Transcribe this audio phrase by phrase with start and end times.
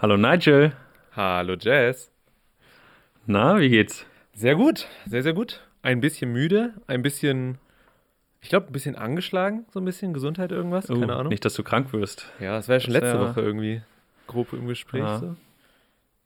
[0.00, 0.72] Hallo Nigel.
[1.14, 2.10] Hallo Jazz.
[3.26, 4.06] Na, wie geht's?
[4.32, 5.60] Sehr gut, sehr, sehr gut.
[5.82, 7.58] Ein bisschen müde, ein bisschen,
[8.40, 11.28] ich glaube, ein bisschen angeschlagen, so ein bisschen Gesundheit, irgendwas, Oh, keine Ahnung.
[11.30, 12.30] Nicht, dass du krank wirst.
[12.38, 13.82] Ja, das war ja schon letzte wär- Woche irgendwie
[14.26, 15.00] grob im Gespräch.
[15.02, 15.18] Ja.
[15.18, 15.36] So.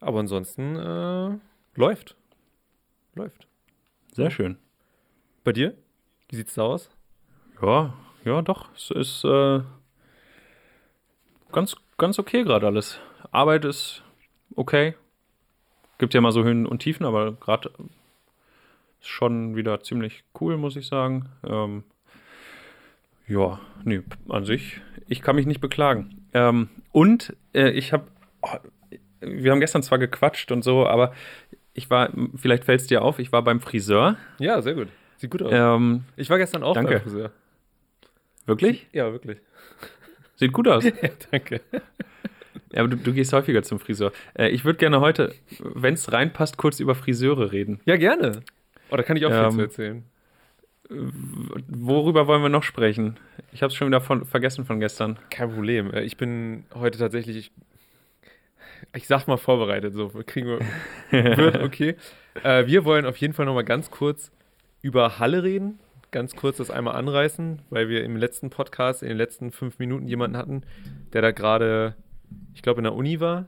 [0.00, 1.38] Aber ansonsten äh,
[1.78, 2.16] läuft.
[3.14, 3.46] Läuft.
[4.12, 4.58] Sehr schön.
[5.44, 5.74] Bei dir?
[6.28, 6.90] Wie sieht's da aus?
[7.62, 7.94] Ja,
[8.24, 8.68] ja, doch.
[8.76, 9.60] Es ist äh,
[11.52, 12.98] ganz, ganz okay gerade alles.
[13.34, 14.02] Arbeit ist
[14.54, 14.94] okay.
[15.98, 17.70] Gibt ja mal so Höhen und Tiefen, aber gerade
[19.00, 21.28] ist schon wieder ziemlich cool, muss ich sagen.
[21.44, 21.84] Ähm,
[23.26, 26.26] ja, nee, an sich, ich kann mich nicht beklagen.
[26.32, 28.06] Ähm, und äh, ich habe,
[29.20, 31.12] wir haben gestern zwar gequatscht und so, aber
[31.72, 34.16] ich war, vielleicht fällt es dir auf, ich war beim Friseur.
[34.38, 34.88] Ja, sehr gut.
[35.16, 35.50] Sieht gut aus.
[35.52, 36.94] Ähm, Ich war gestern auch danke.
[36.94, 37.30] beim Friseur.
[38.46, 38.86] wirklich?
[38.92, 39.38] Ja, wirklich.
[40.36, 40.84] Sieht gut aus.
[40.84, 40.92] ja,
[41.30, 41.60] danke.
[42.74, 44.12] Ja, aber du, du gehst häufiger zum Friseur.
[44.34, 47.80] Äh, ich würde gerne heute, wenn es reinpasst, kurz über Friseure reden.
[47.84, 48.40] Ja, gerne.
[48.90, 50.04] Oh, da kann ich auch viel Ähm, zu erzählen.
[51.68, 53.16] Worüber wollen wir noch sprechen?
[53.52, 55.18] Ich habe es schon wieder von, vergessen von gestern.
[55.30, 55.92] Kein Problem.
[55.92, 57.52] Äh, Ich bin heute tatsächlich, ich,
[58.94, 60.60] ich sag mal vorbereitet, so kriegen wir,
[61.36, 61.96] wird okay.
[62.42, 64.30] Äh, wir wollen auf jeden Fall noch mal ganz kurz
[64.82, 65.78] über Halle reden,
[66.10, 70.06] ganz kurz das einmal anreißen, weil wir im letzten Podcast, in den letzten fünf Minuten
[70.06, 70.62] jemanden hatten,
[71.14, 71.94] der da gerade,
[72.54, 73.46] ich glaube, in der Uni war.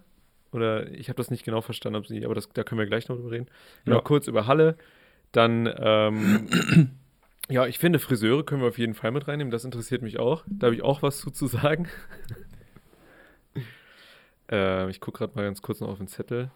[0.53, 3.09] Oder ich habe das nicht genau verstanden, ob sie, aber das, da können wir gleich
[3.09, 3.47] noch drüber reden.
[3.85, 4.03] Genau, Ja.
[4.03, 4.77] kurz über Halle.
[5.33, 6.49] Dann, ähm,
[7.49, 9.51] ja, ich finde, Friseure können wir auf jeden Fall mit reinnehmen.
[9.51, 10.45] Das interessiert mich auch.
[10.47, 11.89] Da habe ich auch was zu, zu sagen.
[14.51, 16.51] äh, ich gucke gerade mal ganz kurz noch auf den Zettel.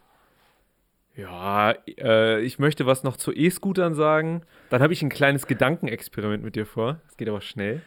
[1.17, 4.43] Ja, äh, ich möchte was noch zu E-Scootern sagen.
[4.71, 7.01] Dann habe ich ein kleines Gedankenexperiment mit dir vor.
[7.07, 7.83] Das geht aber schnell.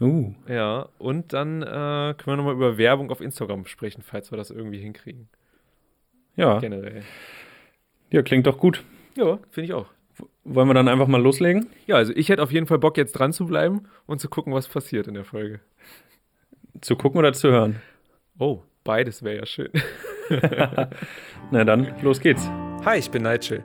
[0.00, 4.36] Uh, Ja, und dann äh, können wir nochmal über Werbung auf Instagram sprechen, falls wir
[4.36, 5.28] das irgendwie hinkriegen.
[6.36, 6.58] ja.
[6.58, 7.02] Generell.
[8.10, 8.82] ja, klingt doch gut.
[9.16, 9.86] Ja, finde ich auch.
[10.44, 11.68] Wollen wir dann einfach mal loslegen?
[11.86, 14.52] Ja, also ich hätte auf jeden Fall Bock, jetzt dran zu bleiben und zu gucken,
[14.52, 15.60] was passiert in der Folge.
[16.80, 17.80] Zu gucken oder zu hören?
[18.38, 19.70] Oh, beides wäre ja schön.
[21.50, 22.48] Na dann, los geht's.
[22.84, 23.64] Hi, ich bin Nigel.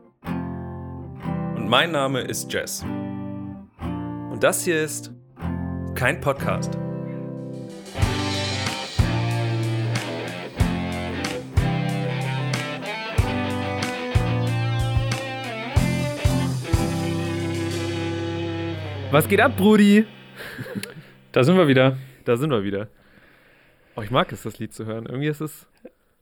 [1.56, 2.84] Und mein Name ist Jess.
[4.30, 5.12] Und das hier ist
[5.98, 6.78] Kein Podcast.
[19.10, 20.06] Was geht ab, Brudi?
[21.32, 21.98] Da sind wir wieder.
[22.26, 22.90] Da sind wir wieder.
[23.96, 25.08] Oh, ich mag es, das Lied zu hören.
[25.08, 25.66] Irgendwie ist es.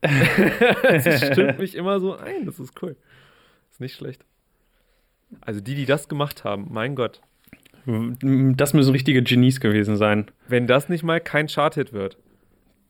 [0.00, 2.46] es stimmt mich immer so ein.
[2.46, 2.96] Das ist cool.
[3.70, 4.24] Ist nicht schlecht.
[5.42, 7.20] Also die, die das gemacht haben, mein Gott.
[7.86, 10.26] Das müssen richtige Genies gewesen sein.
[10.48, 12.18] Wenn das nicht mal kein Chart-Hit wird.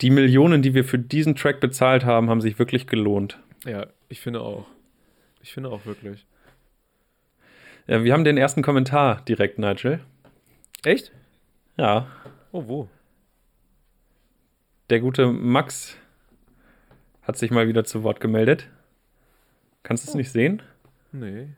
[0.00, 3.38] Die Millionen, die wir für diesen Track bezahlt haben, haben sich wirklich gelohnt.
[3.64, 4.66] Ja, ich finde auch.
[5.42, 6.26] Ich finde auch wirklich.
[7.86, 10.00] Ja, wir haben den ersten Kommentar direkt, Nigel.
[10.84, 11.12] Echt?
[11.76, 12.06] Ja,
[12.52, 12.88] Oh, wo?
[14.88, 15.96] der gute Max
[17.22, 18.68] hat sich mal wieder zu Wort gemeldet.
[19.82, 20.62] Kannst du es nicht sehen?
[21.12, 21.48] Nee.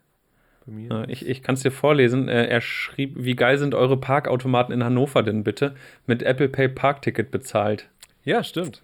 [0.90, 2.28] Äh, Ich, ich kann es dir vorlesen.
[2.28, 5.74] Äh, Er schrieb, wie geil sind eure Parkautomaten in Hannover denn bitte?
[6.06, 7.88] Mit Apple Pay Parkticket bezahlt.
[8.24, 8.82] Ja, stimmt.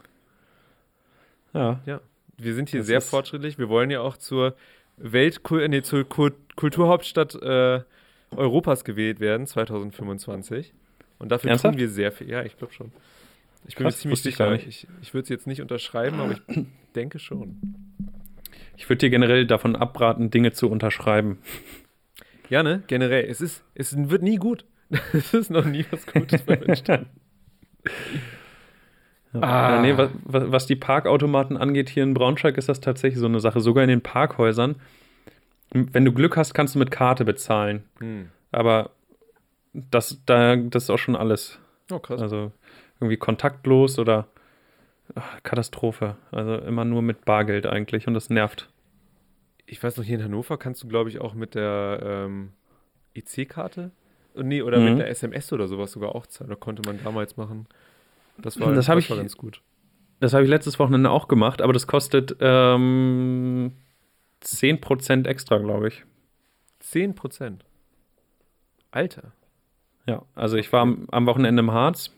[1.53, 1.81] Ja,
[2.37, 3.59] Wir sind hier Das sehr fortschrittlich.
[3.59, 4.55] Wir wollen ja auch zur
[4.97, 7.81] Weltkul nee, zur Kul Kulturhauptstadt äh,
[8.37, 10.73] Europas gewählt werden, 2025.
[11.19, 11.75] Und dafür Ernsthaft?
[11.75, 12.28] tun wir sehr viel.
[12.28, 12.93] Ja, ich glaube schon.
[13.67, 14.53] Ich bin Krass, mir ziemlich ich sicher.
[14.55, 14.89] Ich, nicht.
[15.03, 16.43] ich, würde es jetzt nicht unterschreiben, aber ich
[16.94, 17.74] denke schon.
[18.77, 21.39] Ich würde dir generell davon abraten, Dinge zu unterschreiben.
[22.49, 22.83] Ja, ne?
[22.87, 23.25] Generell.
[23.29, 24.65] Es, ist, es wird nie gut.
[25.12, 27.07] Es ist noch nie was Gutes beim Entstehen.
[29.33, 29.75] Ja, Ah.
[29.77, 33.27] ja, nee, was, was was die Parkautomaten angeht, hier in Braunschweig ist das tatsächlich so
[33.27, 33.61] eine Sache.
[33.61, 34.77] Sogar in den Parkhäusern.
[35.73, 37.83] Wenn du Glück hast, kannst du mit Karte bezahlen.
[37.99, 38.29] Hm.
[38.53, 38.91] Aber
[39.73, 41.59] das, da, das ist auch schon alles.
[41.91, 42.21] Oh, krass.
[42.23, 42.53] Also
[43.01, 44.29] irgendwie kontaktlos oder
[45.15, 46.17] ach, Katastrophe.
[46.31, 48.71] Also immer nur mit Bargeld eigentlich und das nervt.
[49.67, 52.53] Ich weiß noch, hier in Hannover kannst du, glaube ich, auch mit der ähm,
[53.15, 53.91] EC-Karte
[54.37, 54.85] nee, oder Mhm.
[54.85, 56.50] mit der SMS oder sowas sogar auch zahlen.
[56.50, 57.67] Da konnte man damals machen.
[58.38, 59.62] Das war, Das hab ich- war ganz gut.
[60.21, 63.73] Das habe ich letztes Wochenende auch gemacht, aber das kostet ähm,
[64.43, 66.05] 10% extra, glaube ich.
[66.81, 67.65] 10 Prozent.
[68.91, 69.33] Alter.
[70.06, 72.12] Ja, also ich war am, am Wochenende im Harz,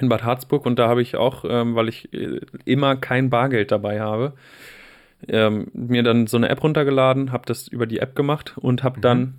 [0.00, 3.70] in Bad Harzburg, und da habe ich auch, ähm, weil ich äh, immer kein Bargeld
[3.70, 4.32] dabei habe,
[5.28, 8.98] ähm, mir dann so eine App runtergeladen, habe das über die App gemacht und habe
[8.98, 9.02] Mhm.
[9.02, 9.34] dann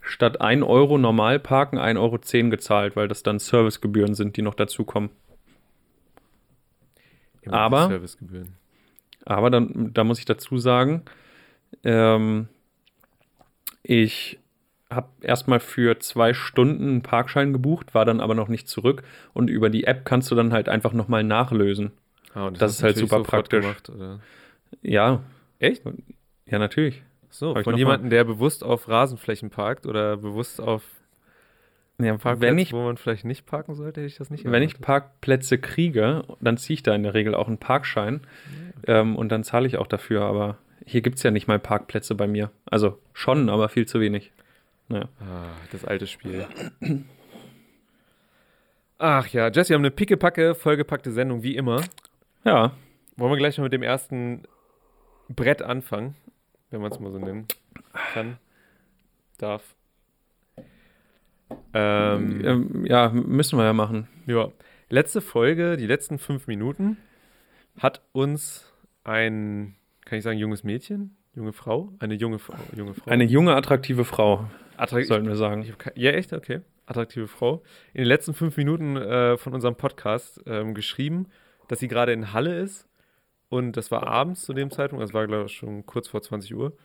[0.00, 1.96] statt 1 Euro normal parken 1,10
[2.44, 5.10] Euro gezahlt, weil das dann Servicegebühren sind, die noch dazukommen.
[7.42, 8.54] Immer Aber- Servicegebühren.
[9.24, 11.02] Aber dann, da muss ich dazu sagen,
[11.84, 12.48] ähm,
[13.84, 14.38] ich
[14.94, 19.02] habe erstmal für zwei Stunden einen Parkschein gebucht, war dann aber noch nicht zurück
[19.34, 21.92] und über die App kannst du dann halt einfach nochmal nachlösen.
[22.34, 23.60] Ah, Das hast ist halt super praktisch.
[23.62, 23.92] Gemacht?
[24.82, 25.20] Ja,
[25.58, 25.82] Echt?
[26.46, 27.02] ja, natürlich.
[27.30, 30.82] So, Hab von jemandem, der bewusst auf Rasenflächen parkt oder bewusst auf
[31.98, 34.62] Ja, Parkplätzen, wenn ich, wo man vielleicht nicht parken sollte, hätte ich das nicht wenn
[34.62, 34.80] ich erwartet.
[34.82, 38.20] Parkplätze kriege, dann ziehe ich da in der Regel auch einen Parkschein
[38.86, 40.22] ähm, und dann zahle ich auch dafür.
[40.22, 42.50] Aber hier gibt es ja nicht mal Parkplätze bei mir.
[42.66, 44.32] Also schon, aber viel zu wenig.
[44.92, 45.08] Naja.
[45.20, 46.46] Ah, das alte Spiel.
[48.98, 51.82] Ach ja, Jesse, wir haben eine pickepacke, vollgepackte Sendung, wie immer.
[52.44, 52.72] Ja,
[53.16, 54.42] Wollen wir gleich mal mit dem ersten
[55.28, 56.16] Brett anfangen,
[56.70, 57.46] wenn man es mal so nennen
[58.14, 58.38] kann,
[59.38, 59.74] darf.
[61.74, 64.08] Ähm, ähm, ja, müssen wir ja machen.
[64.26, 64.50] ja.
[64.88, 66.98] Letzte Folge, die letzten fünf Minuten,
[67.78, 68.70] hat uns
[69.04, 69.74] ein,
[70.04, 73.10] kann ich sagen, junges Mädchen, junge Frau, eine junge Frau, junge Frau.
[73.10, 74.46] Eine junge, attraktive Frau,
[74.76, 75.62] Attrakt- sollten wir sagen.
[75.62, 76.32] Ich hab kein- ja, echt?
[76.32, 76.60] Okay.
[76.86, 77.62] Attraktive Frau.
[77.94, 81.26] In den letzten fünf Minuten äh, von unserem Podcast ähm, geschrieben,
[81.68, 82.88] dass sie gerade in Halle ist.
[83.48, 86.54] Und das war abends zu dem Zeitpunkt, das war, glaube ich, schon kurz vor 20
[86.54, 86.76] Uhr.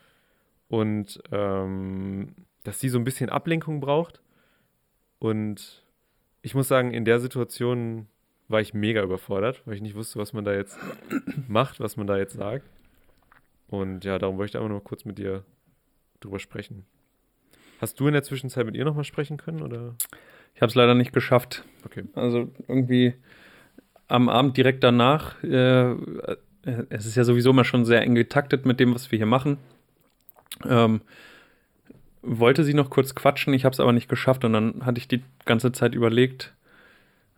[0.67, 4.21] Und ähm, dass sie so ein bisschen Ablenkung braucht.
[5.19, 5.83] Und
[6.41, 8.07] ich muss sagen, in der Situation
[8.49, 10.77] war ich mega überfordert, weil ich nicht wusste, was man da jetzt
[11.47, 12.65] macht, was man da jetzt sagt.
[13.69, 15.43] Und ja, darum wollte ich einfach nur kurz mit dir
[16.19, 16.85] drüber sprechen.
[17.79, 19.61] Hast du in der Zwischenzeit mit ihr nochmal sprechen können?
[19.61, 19.95] Oder?
[20.55, 21.63] Ich habe es leider nicht geschafft.
[21.85, 22.05] Okay.
[22.15, 23.13] Also irgendwie
[24.07, 26.37] am Abend direkt danach, äh, äh,
[26.89, 29.57] es ist ja sowieso immer schon sehr eng getaktet mit dem, was wir hier machen.
[30.67, 31.01] Ähm,
[32.21, 35.07] wollte sie noch kurz quatschen, ich habe es aber nicht geschafft und dann hatte ich
[35.07, 36.53] die ganze Zeit überlegt,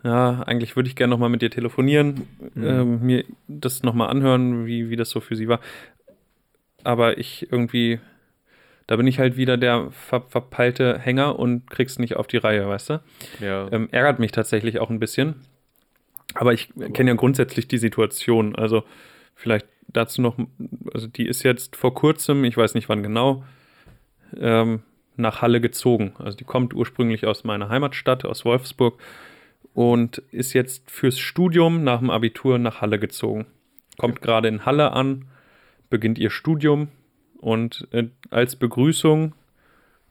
[0.03, 2.63] ja, eigentlich würde ich gerne nochmal mit dir telefonieren, Mhm.
[2.63, 5.59] ähm, mir das nochmal anhören, wie, wie das so für sie war.
[6.83, 7.99] Aber ich irgendwie,
[8.87, 12.67] da bin ich halt wieder der ver verpeilte Hänger und krieg's nicht auf die Reihe,
[12.67, 13.01] weißt du?
[13.39, 13.71] Ja.
[13.71, 15.35] Ähm, ärgert mich tatsächlich auch ein bisschen.
[16.35, 18.55] Aber ich kenne ja grundsätzlich die Situation.
[18.55, 18.83] Also
[19.35, 20.37] vielleicht dazu noch,
[20.93, 23.43] also die ist jetzt vor kurzem, ich weiß nicht wann genau,
[24.37, 24.83] ähm,
[25.15, 26.13] nach Halle gezogen.
[26.19, 28.99] Also die kommt ursprünglich aus meiner Heimatstadt, aus Wolfsburg
[29.73, 33.45] und ist jetzt fürs Studium nach dem Abitur nach Halle gezogen.
[33.97, 35.25] Kommt gerade in Halle an,
[35.89, 36.89] beginnt ihr Studium
[37.39, 39.33] und äh, als Begrüßung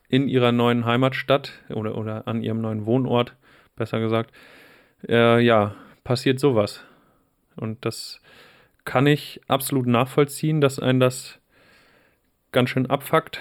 [0.09, 3.35] in ihrer neuen Heimatstadt oder, oder an ihrem neuen Wohnort,
[3.77, 4.33] besser gesagt,
[5.07, 6.83] äh, ja, passiert sowas.
[7.57, 8.21] Und das
[8.85, 11.39] kann ich absolut nachvollziehen, dass ein das
[12.53, 13.41] ganz schön abfuckt.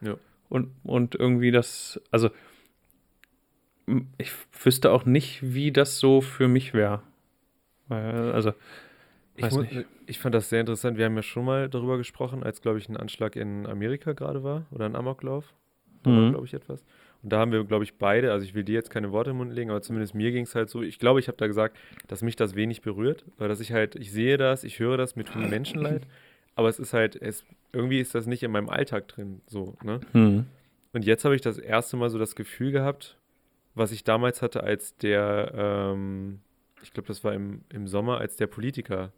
[0.00, 0.14] Ja.
[0.48, 2.30] Und, und irgendwie das, also
[4.18, 4.32] ich
[4.62, 7.02] wüsste auch nicht, wie das so für mich wäre.
[7.88, 8.52] Also,
[9.38, 9.86] ich, weiß mu- nicht.
[10.06, 10.98] ich fand das sehr interessant.
[10.98, 14.42] Wir haben ja schon mal darüber gesprochen, als, glaube ich, ein Anschlag in Amerika gerade
[14.42, 15.54] war oder ein Amoklauf.
[16.02, 16.30] Da war, Mhm.
[16.30, 16.84] glaube ich, etwas.
[17.22, 19.38] Und da haben wir, glaube ich, beide, also ich will dir jetzt keine Worte im
[19.38, 20.82] Mund legen, aber zumindest mir ging es halt so.
[20.82, 21.76] Ich glaube, ich habe da gesagt,
[22.06, 25.16] dass mich das wenig berührt, weil dass ich halt, ich sehe das, ich höre das,
[25.16, 26.06] mir tun Menschen leid,
[26.54, 29.98] aber es ist halt, es, irgendwie ist das nicht in meinem Alltag drin, so, ne?
[30.12, 30.46] hm.
[30.92, 33.16] Und jetzt habe ich das erste Mal so das Gefühl gehabt,
[33.74, 36.38] was ich damals hatte, als der, ähm,
[36.82, 39.12] ich glaube, das war im, im Sommer, als der Politiker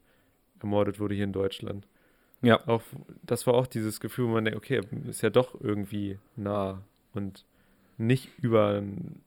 [0.63, 1.87] ermordet wurde hier in Deutschland.
[2.43, 2.67] Ja.
[2.67, 2.83] Auch,
[3.23, 6.83] das war auch dieses Gefühl, wo man denkt, okay, ist ja doch irgendwie nah
[7.13, 7.45] und
[7.99, 9.23] nicht über einen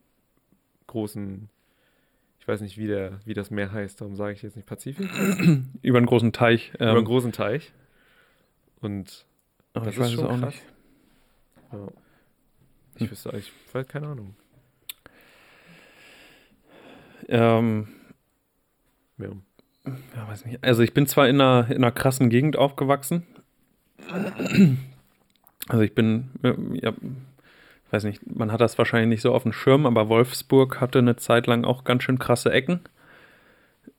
[0.88, 1.50] großen,
[2.40, 5.08] ich weiß nicht, wie, der, wie das Meer heißt, darum sage ich jetzt nicht Pazifik,
[5.84, 6.74] über einen großen Teich.
[6.76, 7.72] über einen Ähm, großen Teich.
[8.82, 9.26] Und
[9.74, 10.54] aber das ich weiß ist es schon auch krass.
[10.56, 10.64] nicht.
[11.72, 11.88] ja,
[12.96, 13.12] ich Hm.
[13.12, 14.36] wüsste, ich weiß keine Ahnung.
[17.28, 17.88] Ähm,
[19.18, 19.30] Ja.
[19.86, 20.64] Ja, weiß nicht.
[20.64, 23.24] Also ich bin zwar in einer, in einer krassen Gegend aufgewachsen.
[25.68, 26.30] Also ich bin,
[26.74, 26.94] ja,
[27.92, 31.16] weiß nicht, man hat das wahrscheinlich nicht so auf dem Schirm, aber Wolfsburg hatte eine
[31.16, 32.82] Zeit lang auch ganz schön krasse Ecken.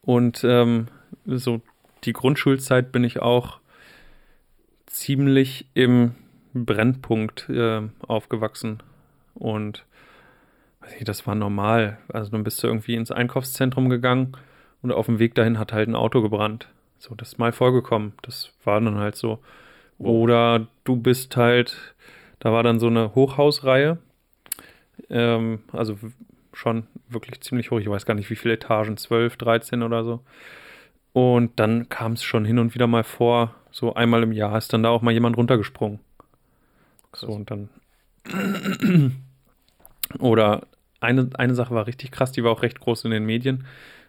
[0.03, 0.89] Und ähm,
[1.27, 1.61] so
[2.05, 3.61] die Grundschulzeit bin ich auch
[4.87, 6.15] ziemlich im
[6.55, 8.83] Brennpunkt äh, aufgewachsen.
[9.35, 9.85] Und
[10.81, 11.99] weiß nicht, das war normal.
[12.09, 14.37] Also dann bist du irgendwie ins Einkaufszentrum gegangen
[14.85, 16.69] und auf dem Weg dahin hat halt ein Auto gebrannt.
[16.99, 18.13] So, das ist mal vorgekommen.
[18.21, 19.39] Das war dann halt so.
[19.99, 21.95] Oder du bist halt,
[22.39, 23.97] da war dann so eine Hochhausreihe.
[25.09, 25.97] Ähm, also
[26.53, 27.81] schon wirklich ziemlich hoch.
[27.81, 30.21] Ich weiß gar nicht, wie viele Etagen, 12, 13 oder so.
[31.15, 34.73] Und dann kam es schon hin und wieder mal vor, so einmal im Jahr ist
[34.75, 35.99] dann da auch mal jemand runtergesprungen.
[37.15, 37.71] So und dann.
[40.19, 40.67] Oder
[41.01, 43.65] eine, eine Sache war richtig krass, die war auch recht groß in den Medien.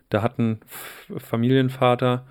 [0.10, 0.60] Da hat ein
[1.18, 2.26] Familienvater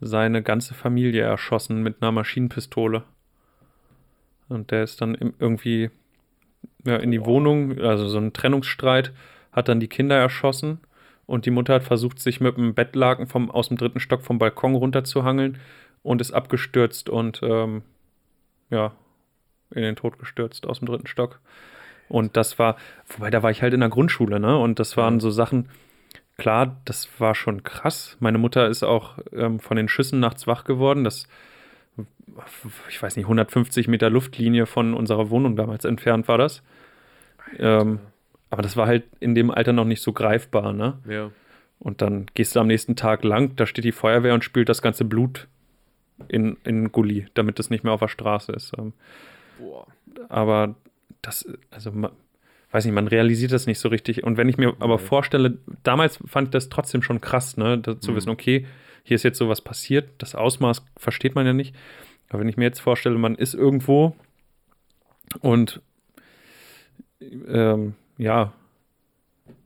[0.00, 3.04] seine ganze Familie erschossen mit einer Maschinenpistole.
[4.48, 5.90] Und der ist dann irgendwie
[6.84, 9.12] ja, in die Wohnung, also so ein Trennungsstreit,
[9.52, 10.80] hat dann die Kinder erschossen
[11.26, 14.38] und die Mutter hat versucht, sich mit dem Bettlaken vom, aus dem dritten Stock vom
[14.38, 15.58] Balkon runterzuhangeln
[16.02, 17.82] und ist abgestürzt und ähm,
[18.70, 18.92] ja,
[19.70, 21.40] in den Tod gestürzt aus dem dritten Stock.
[22.08, 22.76] Und das war,
[23.06, 24.58] wobei da war ich halt in der Grundschule, ne?
[24.58, 25.68] Und das waren so Sachen,
[26.40, 28.16] klar, das war schon krass.
[28.18, 31.04] Meine Mutter ist auch ähm, von den Schüssen nachts wach geworden.
[31.04, 31.28] Das,
[32.88, 36.62] ich weiß nicht, 150 Meter Luftlinie von unserer Wohnung damals entfernt war das.
[37.58, 38.00] Ähm,
[38.48, 40.98] aber das war halt in dem Alter noch nicht so greifbar, ne?
[41.06, 41.30] Ja.
[41.78, 44.82] Und dann gehst du am nächsten Tag lang, da steht die Feuerwehr und spült das
[44.82, 45.46] ganze Blut
[46.28, 48.72] in, in Gully, damit das nicht mehr auf der Straße ist.
[48.78, 48.92] Ähm,
[49.58, 49.86] Boah.
[50.28, 50.74] aber
[51.22, 51.92] das, also
[52.72, 54.22] weiß nicht, man realisiert das nicht so richtig.
[54.24, 58.12] Und wenn ich mir aber vorstelle, damals fand ich das trotzdem schon krass, ne, zu
[58.12, 58.16] Mhm.
[58.16, 58.66] wissen, okay,
[59.02, 61.74] hier ist jetzt sowas passiert, das Ausmaß versteht man ja nicht.
[62.28, 64.14] Aber wenn ich mir jetzt vorstelle, man ist irgendwo
[65.40, 65.80] und
[67.48, 68.52] ähm, ja,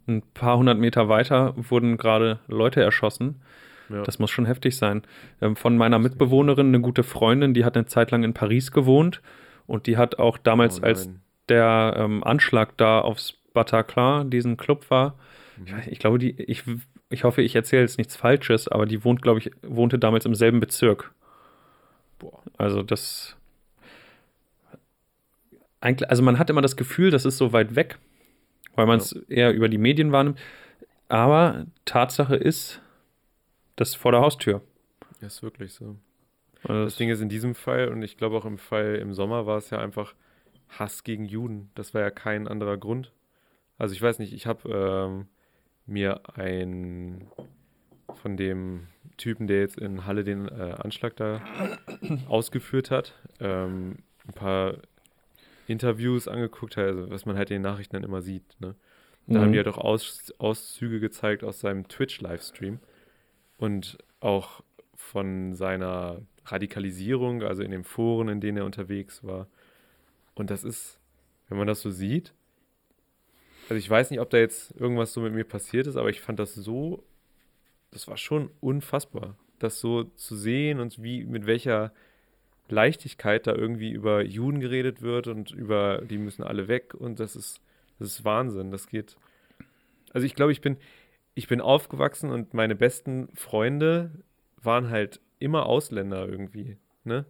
[0.06, 3.40] ein paar hundert Meter weiter wurden gerade Leute erschossen.
[3.90, 4.02] Ja.
[4.02, 5.02] Das muss schon heftig sein.
[5.40, 9.20] Ähm, von meiner Mitbewohnerin, eine gute Freundin, die hat eine Zeit lang in Paris gewohnt
[9.66, 11.10] und die hat auch damals, Oh als.
[11.48, 15.16] Der ähm, Anschlag da aufs Bataclan, diesen Club war,
[15.56, 15.76] ich, Mhm.
[15.76, 16.64] weiß, ich glaube, die, ich,
[17.10, 20.34] ich hoffe, ich erzähle jetzt nichts Falsches, aber die wohnt, glaube ich, wohnte damals im
[20.34, 21.12] selben Bezirk.
[22.18, 22.42] Boah.
[22.58, 23.36] Also das
[25.80, 27.98] eigentlich, also man hat immer das Gefühl, das ist so weit weg,
[28.74, 30.38] weil man es eher über die Medien wahrnimmt.
[31.08, 32.80] Aber Tatsache ist,
[33.76, 34.62] das ist vor der Haustür.
[35.20, 35.96] Ja, ist wirklich so.
[36.66, 39.46] Also Das Ding ist in diesem Fall, und ich glaube auch im Fall im Sommer
[39.46, 40.14] war es ja einfach
[40.78, 41.70] Hass gegen Juden.
[41.74, 43.12] Das war ja kein anderer Grund.
[43.78, 45.26] Also ich weiß nicht, ich habe ähm,
[45.86, 47.28] mir ein
[48.14, 51.40] von dem Typen, der jetzt in Halle den äh, Anschlag da
[52.28, 54.76] ausgeführt hat, ähm, ein paar
[55.66, 58.60] Interviews angeguckt, also was man halt in den Nachrichten dann immer sieht.
[58.60, 58.74] Ne?
[59.26, 62.78] Da haben die halt auch Aus, Auszüge gezeigt aus seinem Twitch-Livestream
[63.56, 64.62] und auch
[64.94, 69.46] von seiner Radikalisierung, also in den Foren, in denen er unterwegs war.
[70.34, 70.98] Und das ist,
[71.48, 72.32] wenn man das so sieht,
[73.68, 76.20] also ich weiß nicht, ob da jetzt irgendwas so mit mir passiert ist, aber ich
[76.20, 77.02] fand das so,
[77.90, 81.92] das war schon unfassbar, das so zu sehen und wie, mit welcher
[82.68, 87.36] Leichtigkeit da irgendwie über Juden geredet wird und über, die müssen alle weg und das
[87.36, 87.60] ist,
[87.98, 89.16] das ist Wahnsinn, das geht.
[90.12, 90.76] Also ich glaube, ich bin,
[91.34, 94.10] ich bin aufgewachsen und meine besten Freunde
[94.56, 97.24] waren halt immer Ausländer irgendwie, ne?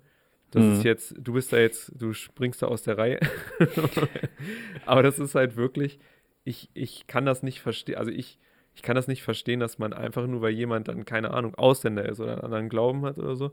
[0.54, 0.72] Das Mhm.
[0.72, 3.20] ist jetzt, du bist da jetzt, du springst da aus der Reihe.
[4.86, 5.98] Aber das ist halt wirklich,
[6.44, 8.38] ich, ich kann das nicht verstehen, also ich,
[8.74, 12.08] ich kann das nicht verstehen, dass man einfach nur, weil jemand dann, keine Ahnung, Ausländer
[12.08, 13.52] ist oder einen anderen Glauben hat oder so,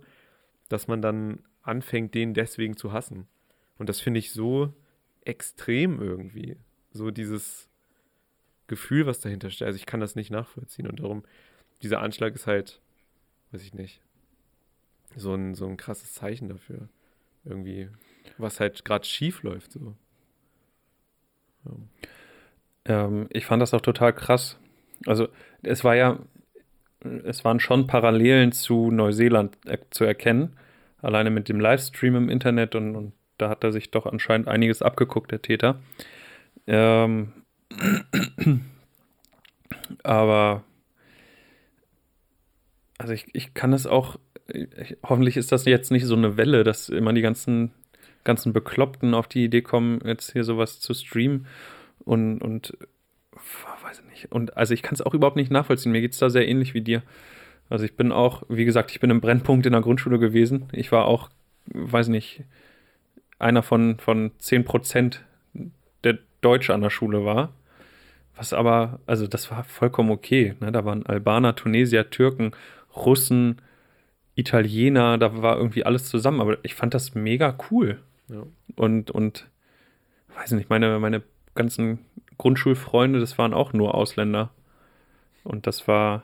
[0.69, 3.27] dass man dann anfängt, den deswegen zu hassen.
[3.77, 4.73] Und das finde ich so
[5.25, 6.57] extrem irgendwie.
[6.91, 7.69] So dieses
[8.67, 9.67] Gefühl, was dahinter steht.
[9.67, 10.87] Also ich kann das nicht nachvollziehen.
[10.87, 11.23] Und darum,
[11.81, 12.81] dieser Anschlag ist halt,
[13.51, 14.01] weiß ich nicht,
[15.15, 16.89] so ein, so ein krasses Zeichen dafür.
[17.43, 17.89] Irgendwie,
[18.37, 19.71] was halt gerade schief läuft.
[19.73, 19.95] So.
[21.65, 23.05] Ja.
[23.05, 24.59] Ähm, ich fand das auch total krass.
[25.05, 25.27] Also,
[25.63, 26.19] es war ja,
[27.23, 30.57] es waren schon Parallelen zu Neuseeland er zu erkennen.
[31.01, 34.83] Alleine mit dem Livestream im Internet und, und da hat er sich doch anscheinend einiges
[34.83, 35.79] abgeguckt, der Täter.
[36.67, 37.33] Ähm,
[40.03, 40.63] aber,
[42.99, 44.17] also ich, ich kann es auch,
[45.03, 47.71] hoffentlich ist das jetzt nicht so eine Welle, dass immer die ganzen,
[48.23, 51.45] ganzen Bekloppten auf die Idee kommen, jetzt hier sowas zu streamen
[52.05, 52.77] und, und
[53.83, 54.31] weiß ich nicht.
[54.31, 55.91] Und also ich kann es auch überhaupt nicht nachvollziehen.
[55.91, 57.03] Mir geht es da sehr ähnlich wie dir.
[57.69, 60.67] Also ich bin auch, wie gesagt, ich bin im Brennpunkt in der Grundschule gewesen.
[60.73, 61.29] Ich war auch,
[61.67, 62.43] weiß nicht,
[63.39, 65.23] einer von, von 10 Prozent,
[66.03, 67.53] der Deutsche an der Schule war.
[68.35, 70.55] Was aber, also das war vollkommen okay.
[70.59, 70.71] Ne?
[70.71, 72.51] Da waren Albaner, Tunesier, Türken,
[72.95, 73.61] Russen,
[74.35, 76.41] Italiener, da war irgendwie alles zusammen.
[76.41, 77.99] Aber ich fand das mega cool.
[78.27, 78.43] Ja.
[78.75, 79.49] Und, und
[80.35, 81.23] weiß nicht, meine, meine
[81.55, 81.99] ganzen
[82.37, 84.51] Grundschulfreunde, das waren auch nur Ausländer.
[85.43, 86.23] Und das war,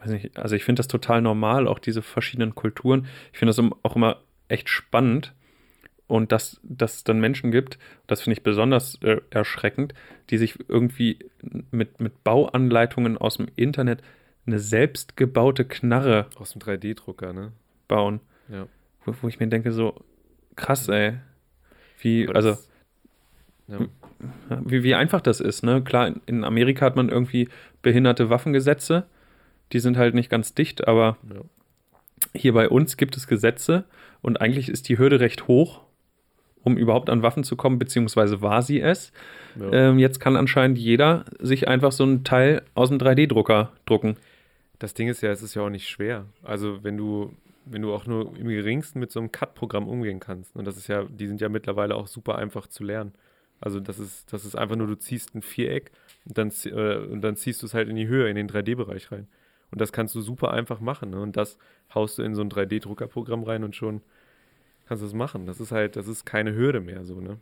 [0.00, 3.06] weiß nicht, also ich finde das total normal, auch diese verschiedenen Kulturen.
[3.32, 5.34] Ich finde das auch immer echt spannend.
[6.06, 9.92] Und dass dass es dann Menschen gibt, das finde ich besonders äh, erschreckend,
[10.30, 11.18] die sich irgendwie
[11.70, 14.02] mit, mit Bauanleitungen aus dem Internet
[14.48, 17.52] eine selbstgebaute Knarre Aus dem 3D-Drucker, ne?
[17.86, 18.20] bauen.
[18.48, 18.66] Ja.
[19.04, 19.94] Wo, wo ich mir denke, so
[20.56, 21.14] krass, ey.
[22.00, 22.56] Wie, also,
[23.68, 23.78] ja.
[24.64, 25.82] wie, wie einfach das ist, ne?
[25.82, 27.48] Klar, in, in Amerika hat man irgendwie
[27.82, 29.06] behinderte Waffengesetze,
[29.72, 31.40] Die sind halt nicht ganz dicht, aber Ja.
[32.34, 33.84] hier bei uns gibt es Gesetze
[34.22, 35.82] und eigentlich ist die Hürde recht hoch,
[36.64, 39.12] um überhaupt an Waffen zu kommen, beziehungsweise war sie es.
[39.60, 39.70] Ja.
[39.72, 44.16] Ähm, jetzt kann anscheinend jeder sich einfach so ein Teil aus dem 3D-Drucker drucken.
[44.78, 46.26] Das Ding ist ja, es ist ja auch nicht schwer.
[46.42, 50.54] Also wenn du, wenn du auch nur im geringsten mit so einem Cut-Programm umgehen kannst.
[50.56, 53.12] Und das ist ja, die sind ja mittlerweile auch super einfach zu lernen.
[53.60, 55.90] Also das ist, das ist einfach nur, du ziehst ein Viereck
[56.24, 59.10] und dann, äh, und dann ziehst du es halt in die Höhe, in den 3D-Bereich
[59.10, 59.26] rein.
[59.70, 61.10] Und das kannst du super einfach machen.
[61.10, 61.20] Ne?
[61.20, 61.58] Und das
[61.94, 64.00] haust du in so ein 3D-Druckerprogramm rein und schon
[64.86, 65.46] kannst du es machen.
[65.46, 67.38] Das ist halt, das ist keine Hürde mehr so, ne?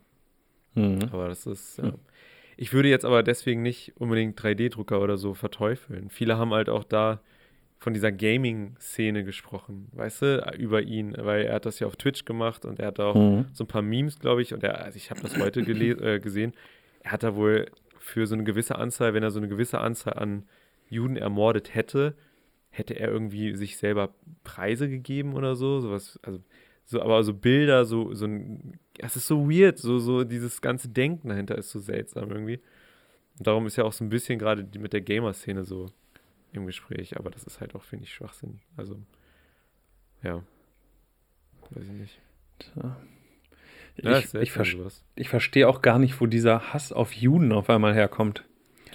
[0.74, 1.08] Mhm.
[1.12, 1.84] Aber das ist, ja.
[1.84, 1.94] Hm.
[2.56, 6.08] Ich würde jetzt aber deswegen nicht unbedingt 3D-Drucker oder so verteufeln.
[6.10, 7.20] Viele haben halt auch da
[7.78, 12.24] von dieser Gaming-Szene gesprochen, weißt du, über ihn, weil er hat das ja auf Twitch
[12.24, 13.44] gemacht und er hat auch Mhm.
[13.52, 15.60] so ein paar Memes, glaube ich, und er, also ich habe das heute
[16.02, 16.54] äh, gesehen,
[17.00, 17.66] er hat da wohl
[17.98, 20.44] für so eine gewisse Anzahl, wenn er so eine gewisse Anzahl an
[20.88, 22.14] Juden ermordet hätte,
[22.70, 26.40] hätte er irgendwie sich selber Preise gegeben oder so, sowas, also
[26.86, 30.88] so, aber so Bilder, so, so ein, es ist so weird, so, so dieses ganze
[30.88, 32.60] Denken dahinter ist so seltsam irgendwie.
[33.38, 35.90] Und darum ist ja auch so ein bisschen gerade mit der Gamer-Szene so
[36.52, 38.60] im Gespräch, aber das ist halt auch, finde ich, Schwachsinn.
[38.76, 38.96] Also,
[40.22, 40.42] ja.
[41.70, 42.20] Weiß ich nicht.
[42.60, 42.96] Tja.
[43.96, 44.64] Ja, Ich, ich, ver
[45.16, 48.44] ich verstehe auch gar nicht, wo dieser Hass auf Juden auf einmal herkommt.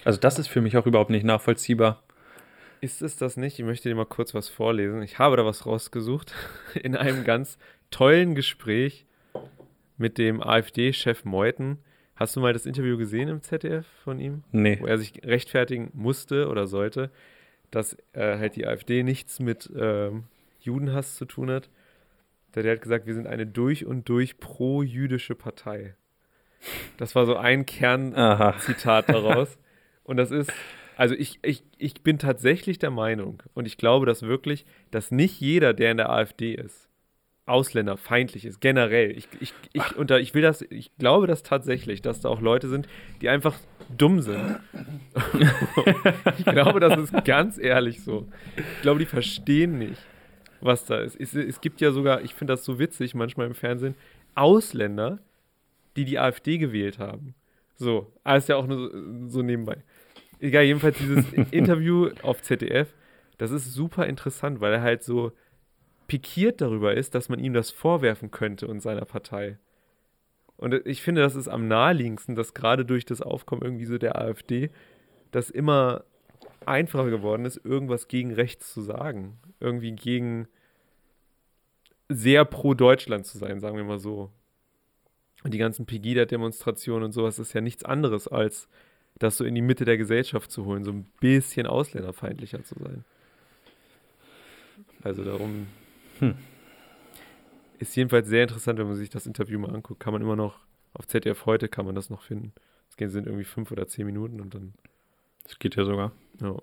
[0.04, 2.02] Also das ist für mich auch überhaupt nicht nachvollziehbar.
[2.80, 3.58] Ist es das nicht?
[3.58, 5.02] Ich möchte dir mal kurz was vorlesen.
[5.02, 6.34] Ich habe da was rausgesucht
[6.74, 7.58] in einem ganz
[7.92, 9.06] tollen Gespräch
[9.96, 11.78] mit dem AfD-Chef Meuthen.
[12.16, 14.42] Hast du mal das Interview gesehen im ZDF von ihm?
[14.50, 14.78] Nee.
[14.80, 17.10] wo er sich rechtfertigen musste oder sollte,
[17.70, 20.24] dass äh, halt die AfD nichts mit ähm,
[20.60, 21.70] Judenhass zu tun hat.
[22.54, 25.94] Der, der hat gesagt, wir sind eine durch und durch pro-jüdische Partei.
[26.96, 29.58] Das war so ein Kernzitat daraus.
[30.04, 30.52] Und das ist,
[30.96, 35.40] also ich, ich, ich bin tatsächlich der Meinung, und ich glaube das wirklich, dass nicht
[35.40, 36.88] jeder, der in der AfD ist,
[37.46, 39.10] ausländerfeindlich ist, generell.
[39.10, 42.68] Ich, ich, ich, unter, ich will das, ich glaube das tatsächlich, dass da auch Leute
[42.68, 42.88] sind,
[43.20, 43.58] die einfach
[43.96, 44.60] dumm sind.
[46.38, 48.28] ich glaube, das ist ganz ehrlich so.
[48.56, 50.00] Ich glaube, die verstehen nicht,
[50.60, 51.20] was da ist.
[51.20, 53.96] Es, es gibt ja sogar, ich finde das so witzig manchmal im Fernsehen,
[54.34, 55.18] Ausländer,
[55.96, 57.34] die die AfD gewählt haben.
[57.74, 59.82] So, alles ja auch nur so, so nebenbei.
[60.38, 62.94] Egal, jedenfalls dieses Interview auf ZDF,
[63.38, 65.32] das ist super interessant, weil er halt so
[66.06, 69.58] pikiert darüber ist, dass man ihm das vorwerfen könnte und seiner Partei.
[70.56, 74.16] Und ich finde, das ist am naheliegendsten, dass gerade durch das Aufkommen irgendwie so der
[74.20, 74.70] AfD
[75.32, 76.04] das immer
[76.66, 79.38] einfacher geworden ist, irgendwas gegen rechts zu sagen.
[79.58, 80.46] Irgendwie gegen
[82.08, 84.30] sehr pro Deutschland zu sein, sagen wir mal so.
[85.42, 88.68] Und die ganzen Pegida-Demonstrationen und sowas ist ja nichts anderes, als
[89.18, 93.04] das so in die Mitte der Gesellschaft zu holen, so ein bisschen ausländerfeindlicher zu sein.
[95.02, 95.66] Also darum
[96.22, 96.36] Hm.
[97.78, 99.98] ist jedenfalls sehr interessant, wenn man sich das Interview mal anguckt.
[100.00, 100.60] Kann man immer noch,
[100.94, 102.52] auf ZDF heute kann man das noch finden.
[102.88, 104.74] Es sind irgendwie fünf oder zehn Minuten und dann,
[105.44, 106.12] Das geht ja sogar.
[106.40, 106.56] ja.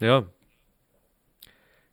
[0.00, 0.26] Ja.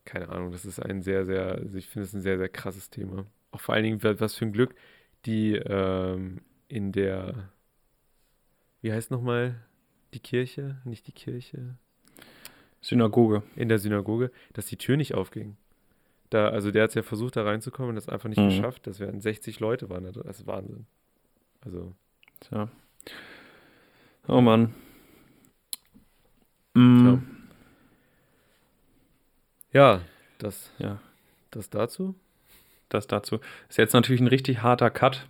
[0.03, 2.89] Keine Ahnung, das ist ein sehr, sehr, also ich finde es ein sehr, sehr krasses
[2.89, 3.25] Thema.
[3.51, 4.73] Auch vor allen Dingen, wa- was für ein Glück,
[5.25, 7.49] die ähm, in der,
[8.81, 9.63] wie heißt nochmal
[10.15, 10.81] die Kirche?
[10.85, 11.75] Nicht die Kirche,
[12.81, 13.43] Synagoge.
[13.55, 15.55] in der Synagoge, dass die Tür nicht aufging.
[16.29, 18.49] Da, also der hat es ja versucht, da reinzukommen und das einfach nicht Mhm.
[18.49, 18.85] geschafft.
[18.87, 20.23] Das wären 60 Leute waren da drin.
[20.25, 20.85] Das ist Wahnsinn.
[21.61, 21.93] Also,
[22.41, 22.69] Tja.
[24.27, 24.73] Oh Mann.
[26.75, 27.17] Mm,
[29.73, 30.01] ja,
[30.37, 30.99] das, ja,
[31.51, 32.15] das dazu.
[32.89, 33.39] das dazu.
[33.69, 35.27] Ist jetzt natürlich ein richtig harter Cut.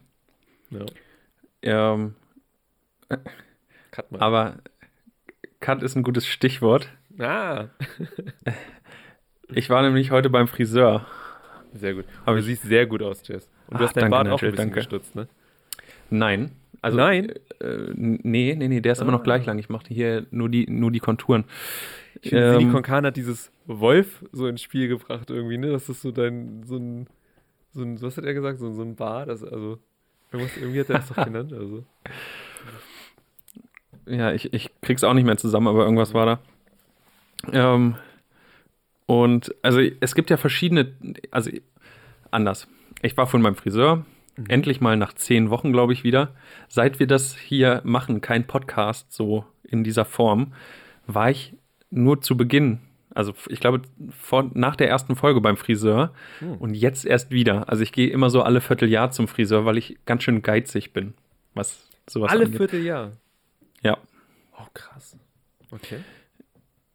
[0.70, 0.86] Ja.
[1.62, 2.16] Ähm,
[3.92, 4.22] Cut mal.
[4.22, 4.58] aber
[5.60, 6.90] Cut ist ein gutes Stichwort.
[7.18, 7.68] Ah,
[9.54, 11.06] Ich war nämlich heute beim Friseur.
[11.74, 12.06] sehr gut.
[12.26, 13.50] Aber du siehst sehr gut aus, Jess.
[13.68, 14.76] Und du Ach, hast deinen danke, Bart auch ein bisschen danke.
[14.76, 15.28] gestutzt, ne?
[16.10, 16.52] Nein.
[16.82, 17.30] Also, Nein?
[17.60, 19.24] Äh, nee, nee, nee, der ist immer noch Ah.
[19.24, 19.60] gleich lang.
[19.60, 21.44] Ich mache hier nur die, nur die Konturen.
[22.22, 25.72] Ich finde, Ähm, Konkan hat dieses Wolf so ins Spiel gebracht irgendwie, ne?
[25.72, 27.08] Das ist so dein, so ein,
[27.74, 28.60] so ein, was hat er gesagt?
[28.60, 29.78] So, so ein Bar, das, also,
[30.32, 31.84] irgendwas, irgendwie hat er das doch genannt, also.
[34.06, 36.40] Ja, ich, ich krieg's auch nicht mehr zusammen, aber irgendwas war da.
[37.52, 37.96] Ähm,
[39.10, 40.94] und also es gibt ja verschiedene,
[41.32, 41.50] also
[42.30, 42.68] anders.
[43.02, 44.06] Ich war von meinem Friseur,
[44.48, 46.36] endlich mal nach zehn Wochen, glaube ich, wieder.
[46.68, 50.54] Seit wir das hier machen, kein Podcast so in dieser Form,
[51.08, 51.56] war ich
[51.90, 52.82] nur zu Beginn,
[53.16, 56.58] also ich glaube vor, nach der ersten Folge beim Friseur Hm.
[56.58, 57.68] und jetzt erst wieder.
[57.68, 61.16] Also ich gehe immer so alle Vierteljahr zum Friseur, weil ich ganz schön geizig bin,
[61.56, 62.58] was sowas Alle angeht.
[62.58, 63.14] Vierteljahr.
[63.82, 63.98] Ja.
[64.56, 65.18] Oh, krass.
[65.72, 65.98] Okay.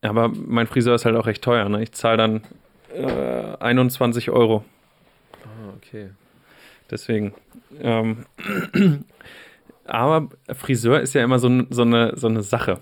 [0.05, 1.69] Aber mein Friseur ist halt auch recht teuer.
[1.69, 1.83] Ne?
[1.83, 2.43] Ich zahle dann
[2.95, 4.65] äh, 21 Euro.
[5.45, 6.11] Ah, okay.
[6.91, 7.33] Deswegen.
[7.81, 8.27] Ähm,
[9.87, 12.81] aber Friseur ist ja immer so, so, eine, so eine Sache.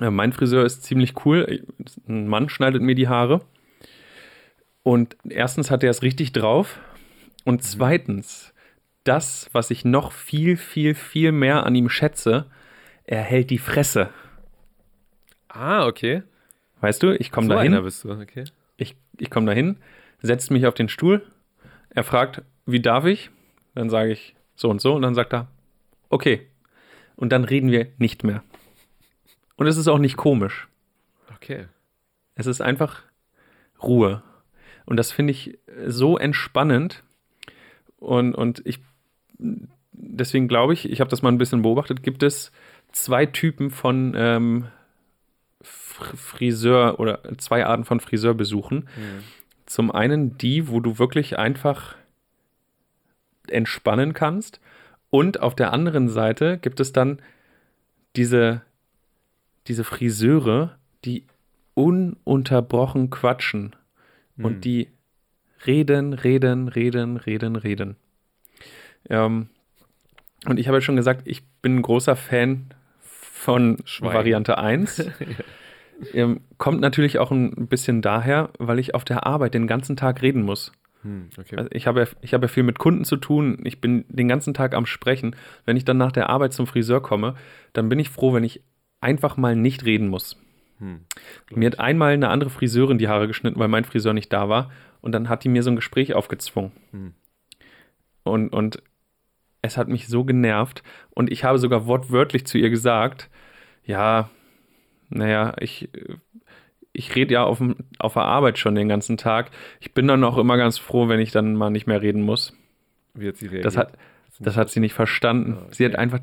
[0.00, 0.14] Mhm.
[0.14, 1.64] Mein Friseur ist ziemlich cool.
[2.08, 3.40] Ein Mann schneidet mir die Haare.
[4.84, 6.78] Und erstens hat er es richtig drauf.
[7.44, 7.64] Und mhm.
[7.64, 8.54] zweitens,
[9.02, 12.46] das, was ich noch viel, viel, viel mehr an ihm schätze,
[13.04, 14.10] er hält die Fresse.
[15.48, 16.22] Ah, okay.
[16.80, 17.82] Weißt du, ich komme so dahin.
[17.82, 18.44] bist du, okay.
[18.76, 19.78] Ich, ich komme dahin,
[20.20, 21.26] setze mich auf den Stuhl.
[21.90, 23.30] Er fragt, wie darf ich?
[23.74, 24.94] Dann sage ich so und so.
[24.94, 25.48] Und dann sagt er,
[26.08, 26.46] okay.
[27.16, 28.42] Und dann reden wir nicht mehr.
[29.56, 30.68] Und es ist auch nicht komisch.
[31.34, 31.66] Okay.
[32.36, 33.02] Es ist einfach
[33.82, 34.22] Ruhe.
[34.84, 37.02] Und das finde ich so entspannend.
[37.98, 38.78] Und, und ich,
[39.92, 42.52] deswegen glaube ich, ich habe das mal ein bisschen beobachtet, gibt es
[42.92, 44.66] zwei Typen von ähm,
[46.04, 48.80] Friseur oder zwei Arten von Friseurbesuchen.
[48.80, 49.24] Mhm.
[49.66, 51.96] Zum einen die, wo du wirklich einfach
[53.48, 54.60] entspannen kannst.
[55.10, 57.20] Und auf der anderen Seite gibt es dann
[58.16, 58.62] diese,
[59.66, 61.24] diese Friseure, die
[61.74, 63.76] ununterbrochen quatschen
[64.36, 64.44] mhm.
[64.44, 64.88] und die
[65.66, 67.96] reden, reden, reden, reden, reden.
[69.08, 69.48] Ähm,
[70.46, 74.14] und ich habe ja schon gesagt, ich bin ein großer Fan von Schwein.
[74.14, 75.04] Variante 1.
[76.12, 80.22] ähm, kommt natürlich auch ein bisschen daher, weil ich auf der Arbeit den ganzen Tag
[80.22, 80.72] reden muss.
[81.02, 81.56] Hm, okay.
[81.56, 83.58] also ich habe ja, ich hab ja viel mit Kunden zu tun.
[83.64, 85.36] Ich bin den ganzen Tag am Sprechen.
[85.64, 87.34] Wenn ich dann nach der Arbeit zum Friseur komme,
[87.72, 88.62] dann bin ich froh, wenn ich
[89.00, 90.36] einfach mal nicht reden muss.
[90.78, 91.00] Hm,
[91.50, 94.70] mir hat einmal eine andere Friseurin die Haare geschnitten, weil mein Friseur nicht da war.
[95.00, 96.72] Und dann hat die mir so ein Gespräch aufgezwungen.
[96.90, 97.14] Hm.
[98.24, 98.82] Und, und
[99.62, 100.82] es hat mich so genervt.
[101.10, 103.30] Und ich habe sogar wortwörtlich zu ihr gesagt,
[103.84, 104.30] ja,
[105.10, 105.88] naja, ich,
[106.92, 107.62] ich rede ja auf,
[107.98, 109.50] auf der Arbeit schon den ganzen Tag.
[109.80, 112.54] Ich bin dann auch immer ganz froh, wenn ich dann mal nicht mehr reden muss.
[113.14, 113.64] Wie hat sie reagiert?
[113.64, 113.92] Das hat,
[114.40, 115.56] das hat sie nicht verstanden.
[115.56, 115.74] Oh, okay.
[115.74, 116.20] Sie hat einfach,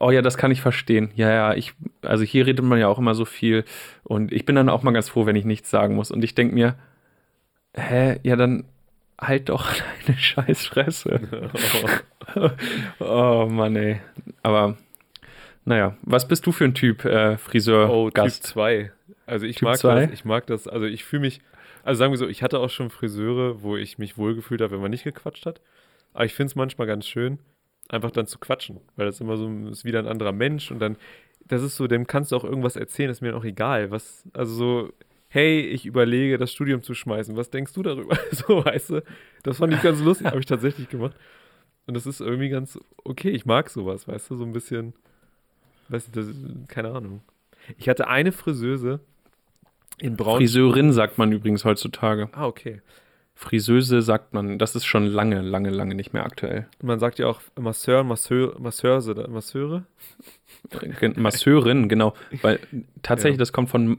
[0.00, 1.10] oh ja, das kann ich verstehen.
[1.14, 3.64] Ja, ja, ich, also hier redet man ja auch immer so viel.
[4.04, 6.10] Und ich bin dann auch mal ganz froh, wenn ich nichts sagen muss.
[6.10, 6.76] Und ich denke mir,
[7.74, 8.64] hä, ja, dann
[9.20, 9.72] halt doch
[10.06, 11.20] deine Scheißfresse.
[12.36, 12.50] Oh.
[13.00, 14.02] oh Mann, ey.
[14.42, 14.76] Aber
[15.68, 17.90] naja, was bist du für ein Typ, äh, Friseur?
[17.90, 18.42] Oh, Gast?
[18.42, 18.92] Typ 2.
[19.26, 20.06] Also ich typ mag zwei?
[20.06, 21.40] das, ich mag das, also ich fühle mich,
[21.84, 24.80] also sagen wir so, ich hatte auch schon Friseure, wo ich mich wohlgefühlt habe, wenn
[24.80, 25.60] man nicht gequatscht hat.
[26.14, 27.38] Aber ich finde es manchmal ganz schön,
[27.90, 30.96] einfach dann zu quatschen, weil das immer so ist wieder ein anderer Mensch und dann,
[31.46, 33.90] das ist so, dem kannst du auch irgendwas erzählen, ist mir auch egal.
[33.90, 34.92] Was, also so,
[35.28, 38.16] hey, ich überlege, das Studium zu schmeißen, was denkst du darüber?
[38.30, 39.02] so, weißt du,
[39.42, 41.14] das fand ich ganz lustig, habe ich tatsächlich gemacht.
[41.86, 44.94] Und das ist irgendwie ganz okay, ich mag sowas, weißt du, so ein bisschen
[45.88, 46.34] Weißt du, das,
[46.68, 47.22] keine Ahnung.
[47.76, 49.00] Ich hatte eine Friseuse
[49.98, 50.38] in Braun.
[50.38, 52.28] Friseurin sagt man übrigens heutzutage.
[52.32, 52.80] Ah, okay.
[53.34, 56.66] Friseuse sagt man, das ist schon lange, lange, lange nicht mehr aktuell.
[56.82, 59.84] Man sagt ja auch Masseur, Masseur, Masseuse, Masseure?
[61.14, 62.14] Masseurin, genau.
[62.42, 62.58] Weil
[63.02, 63.42] tatsächlich, ja.
[63.42, 63.98] das kommt von,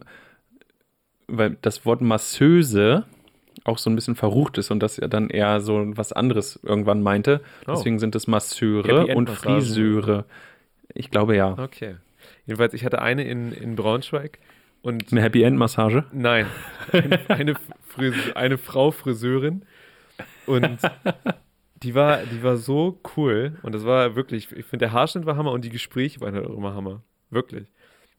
[1.28, 3.06] weil das Wort Masseuse
[3.64, 7.02] auch so ein bisschen verrucht ist und das ja dann eher so was anderes irgendwann
[7.02, 7.42] meinte.
[7.66, 7.72] Oh.
[7.72, 10.26] Deswegen sind es Masseure und Friseure.
[10.94, 11.58] Ich glaube ja.
[11.58, 11.98] Okay.
[12.46, 14.40] Jedenfalls, ich hatte eine in, in Braunschweig
[14.82, 15.12] und.
[15.12, 16.06] Eine Happy End Massage?
[16.12, 16.48] Nein.
[16.92, 17.56] Eine, eine,
[18.36, 19.64] eine Frau Friseurin.
[20.46, 20.80] Und
[21.84, 23.58] die war, die war so cool.
[23.62, 26.48] Und das war wirklich, ich finde, der Haarschnitt war Hammer und die Gespräche waren halt
[26.48, 27.04] auch immer Hammer.
[27.30, 27.68] Wirklich.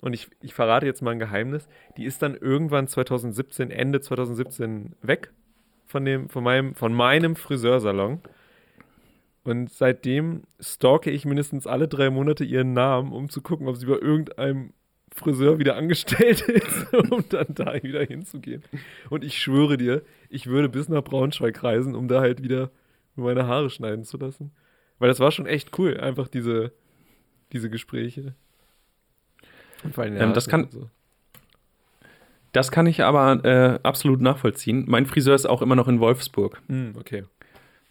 [0.00, 1.68] Und ich, ich verrate jetzt mal ein Geheimnis.
[1.96, 5.30] Die ist dann irgendwann 2017, Ende 2017 weg
[5.86, 8.20] von, dem, von, meinem, von meinem Friseursalon.
[9.50, 13.86] Und seitdem stalke ich mindestens alle drei Monate ihren Namen, um zu gucken, ob sie
[13.86, 14.72] bei irgendeinem
[15.12, 18.62] Friseur wieder angestellt ist, um dann da wieder hinzugehen.
[19.10, 22.70] Und ich schwöre dir, ich würde bis nach Braunschweig reisen, um da halt wieder
[23.16, 24.52] meine Haare schneiden zu lassen.
[24.98, 26.72] Weil das war schon echt cool, einfach diese,
[27.52, 28.34] diese Gespräche.
[30.22, 30.68] Ähm, das kann.
[30.70, 30.88] So.
[32.52, 34.84] Das kann ich aber äh, absolut nachvollziehen.
[34.88, 36.60] Mein Friseur ist auch immer noch in Wolfsburg.
[36.68, 37.24] Mm, okay.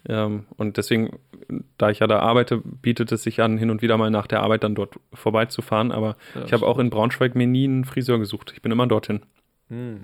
[0.08, 1.20] Ähm, und deswegen,
[1.78, 4.42] da ich ja da arbeite, bietet es sich an, hin und wieder mal nach der
[4.42, 5.92] Arbeit dann dort vorbeizufahren.
[5.92, 8.52] Aber ja, ich habe auch in Braunschweig mir nie einen Friseur gesucht.
[8.56, 9.22] Ich bin immer dorthin.
[9.70, 10.02] Hm.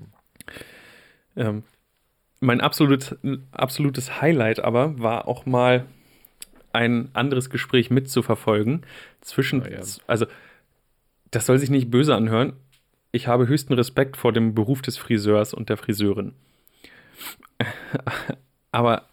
[1.35, 1.63] Ähm,
[2.39, 3.17] mein absolut,
[3.51, 5.85] absolutes Highlight aber war auch mal
[6.73, 8.85] ein anderes Gespräch mitzuverfolgen
[9.21, 9.81] zwischen, ja, ja.
[10.07, 10.25] also
[11.31, 12.53] das soll sich nicht böse anhören.
[13.11, 16.33] Ich habe höchsten Respekt vor dem Beruf des Friseurs und der Friseurin.
[18.71, 19.07] Aber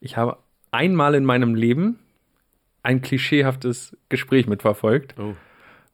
[0.00, 0.38] ich habe
[0.70, 1.98] einmal in meinem Leben
[2.82, 5.34] ein klischeehaftes Gespräch mitverfolgt, oh.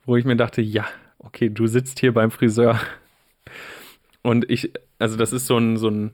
[0.04, 0.86] wo ich mir dachte, ja,
[1.18, 2.78] okay, du sitzt hier beim Friseur
[4.24, 6.12] Und ich, also das ist so ein, so ein,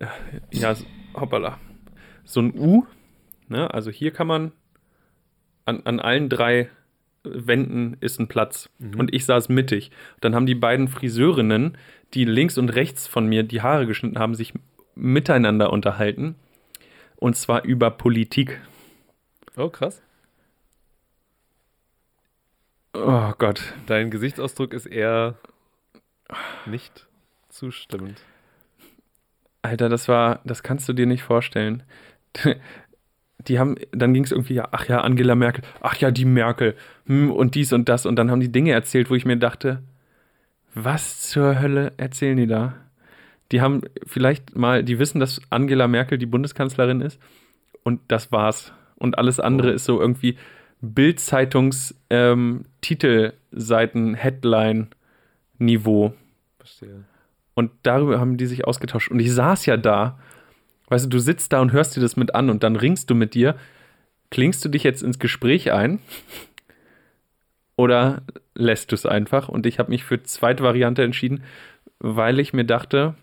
[0.00, 0.06] äh,
[0.50, 0.74] ja,
[1.14, 1.58] hoppala,
[2.24, 2.84] so ein U.
[3.46, 3.72] Ne?
[3.72, 4.52] Also hier kann man
[5.64, 6.68] an, an allen drei
[7.22, 8.68] Wänden ist ein Platz.
[8.80, 8.98] Mhm.
[8.98, 9.92] Und ich saß mittig.
[10.20, 11.78] Dann haben die beiden Friseurinnen,
[12.12, 14.52] die links und rechts von mir die Haare geschnitten haben, sich
[14.96, 16.34] miteinander unterhalten.
[17.18, 18.60] Und zwar über Politik.
[19.56, 20.00] Oh, krass.
[22.94, 23.74] Oh Gott.
[23.86, 25.36] Dein Gesichtsausdruck ist eher
[26.66, 27.08] nicht
[27.48, 28.22] zustimmend.
[29.62, 31.82] Alter, das war, das kannst du dir nicht vorstellen.
[33.46, 36.74] Die haben, dann ging es irgendwie, ja, ach ja, Angela Merkel, ach ja, die Merkel,
[37.06, 38.04] hm, und dies und das.
[38.04, 39.80] Und dann haben die Dinge erzählt, wo ich mir dachte,
[40.74, 42.74] was zur Hölle erzählen die da?
[43.52, 47.20] Die haben vielleicht mal, die wissen, dass Angela Merkel die Bundeskanzlerin ist
[47.82, 48.72] und das war's.
[48.96, 49.74] Und alles andere Oh.
[49.74, 50.36] ist so irgendwie
[50.80, 52.64] Bild-Zeitungs ähm.
[56.58, 57.04] Verstehe.
[57.54, 59.10] Und darüber haben die sich ausgetauscht.
[59.10, 60.18] Und ich saß ja da.
[60.88, 63.14] Weißt du, du sitzt da und hörst dir das mit an und dann ringst du
[63.14, 63.56] mit dir.
[64.30, 66.00] Klingst du dich jetzt ins Gespräch ein?
[67.76, 68.22] Oder
[68.54, 69.48] lässt du es einfach?
[69.48, 71.42] Und ich habe mich für zweite Variante entschieden,
[71.98, 73.14] weil ich mir dachte,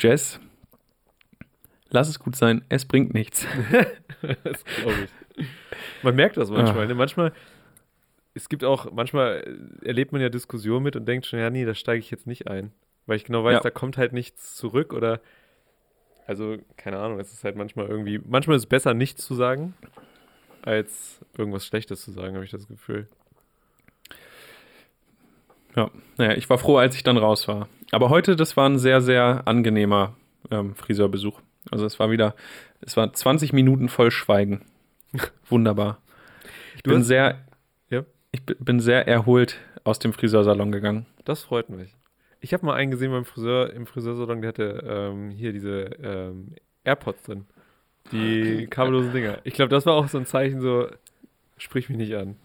[0.00, 0.40] Jess,
[1.90, 3.46] lass es gut sein, es bringt nichts.
[4.44, 5.46] das glaube ich.
[6.02, 6.86] Man merkt das manchmal.
[6.86, 6.94] Ne?
[6.94, 7.32] Manchmal,
[8.34, 11.74] es gibt auch, manchmal erlebt man ja Diskussionen mit und denkt schon, ja, nee, da
[11.74, 12.72] steige ich jetzt nicht ein.
[13.06, 13.60] Weil ich genau weiß, Ja.
[13.60, 15.20] da kommt halt nichts zurück oder,
[16.26, 19.74] also, keine Ahnung, es ist halt manchmal irgendwie, manchmal ist es besser, nichts zu sagen,
[20.62, 23.08] als irgendwas Schlechtes zu sagen, habe ich das Gefühl.
[25.74, 27.68] Ja, naja, ich war froh, als ich dann raus war.
[27.92, 30.16] Aber heute, das war ein sehr, sehr angenehmer
[30.50, 31.40] ähm, Friseurbesuch.
[31.70, 32.34] Also es war wieder,
[32.80, 34.62] es war 20 Minuten voll Schweigen.
[35.48, 35.98] Wunderbar.
[36.74, 37.38] Ich Du bin hast- sehr,
[37.90, 38.02] Ja.
[38.32, 41.06] ich bi- bin sehr erholt aus dem Friseursalon gegangen.
[41.24, 41.94] Das freut mich.
[42.40, 46.54] Ich habe mal einen gesehen beim Friseur, im Friseursalon, der hatte ähm, hier diese ähm,
[46.82, 47.44] AirPods drin.
[48.10, 49.38] Die kabellosen Dinger.
[49.44, 50.88] Ich glaube, das war auch so ein Zeichen, so,
[51.56, 52.36] sprich mich nicht an.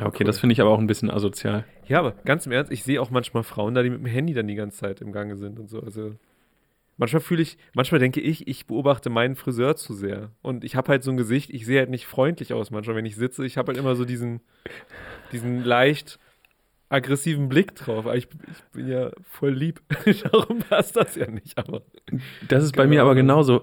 [0.00, 0.26] Okay, cool.
[0.26, 1.64] das finde ich aber auch ein bisschen asozial.
[1.88, 4.34] Ja, aber ganz im Ernst, ich sehe auch manchmal Frauen da, die mit dem Handy
[4.34, 5.80] dann die ganze Zeit im Gange sind und so.
[5.80, 6.14] Also
[6.98, 10.30] manchmal fühle ich, manchmal denke ich, ich beobachte meinen Friseur zu sehr.
[10.42, 13.06] Und ich habe halt so ein Gesicht, ich sehe halt nicht freundlich aus manchmal, wenn
[13.06, 13.46] ich sitze.
[13.46, 14.40] Ich habe halt immer so diesen,
[15.32, 16.18] diesen leicht
[16.90, 18.06] aggressiven Blick drauf.
[18.14, 19.80] Ich, ich bin ja voll lieb.
[20.32, 21.56] Darum passt das ja nicht.
[21.58, 21.82] Aber
[22.48, 22.94] Das ist bei Genau.
[22.94, 23.62] mir aber genauso.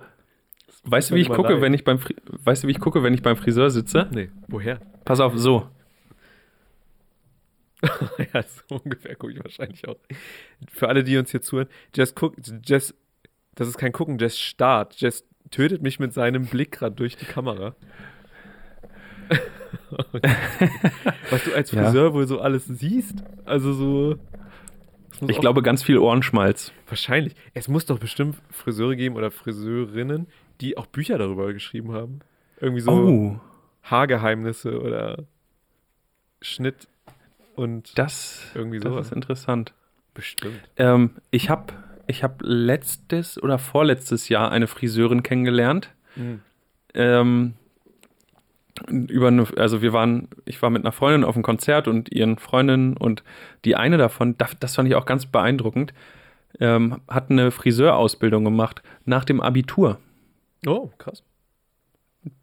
[0.83, 1.61] Weißt du, wie ich gucke, leid.
[1.61, 4.07] wenn ich beim Fri weißt du, wie ich gucke, wenn ich beim Friseur sitze?
[4.11, 4.79] nee, woher?
[5.03, 5.67] Pass auf, so.
[8.33, 9.97] ja, so ungefähr gucke ich wahrscheinlich auch.
[10.69, 12.93] Für alle, die uns hier zuhören, Jess guckt, Jess,
[13.55, 14.95] das ist kein Gucken, Jess starrt.
[14.99, 17.75] Jess tötet mich mit seinem Blick gerade durch die Kamera.
[21.29, 21.83] Was du als Ja.
[21.83, 23.23] Friseur wohl so alles siehst.
[23.45, 24.15] Also so.
[25.27, 26.73] Ich glaube, ganz viel Ohrenschmalz.
[26.87, 27.35] Wahrscheinlich.
[27.53, 30.27] Es muss doch bestimmt Friseure geben oder Friseurinnen,
[30.61, 32.19] die auch Bücher darüber geschrieben haben.
[32.59, 33.39] Irgendwie so Oh,
[33.83, 35.23] Haargeheimnisse oder
[36.41, 36.87] Schnitt
[37.55, 39.07] und das, irgendwie das sowas.
[39.07, 39.73] ist interessant.
[40.13, 40.59] Bestimmt.
[40.77, 41.73] Ähm, ich habe
[42.07, 45.89] ich hab letztes oder vorletztes Jahr eine Friseurin kennengelernt.
[46.15, 46.41] Mhm.
[46.93, 47.53] Ähm,
[48.89, 52.37] über eine, also wir waren, ich war mit einer Freundin auf einem Konzert und ihren
[52.37, 53.23] Freundinnen und
[53.63, 55.93] die eine davon, das, das fand ich auch ganz beeindruckend,
[56.59, 59.97] ähm, hat eine Friseurausbildung gemacht nach dem Abitur.
[60.65, 61.23] Oh, krass.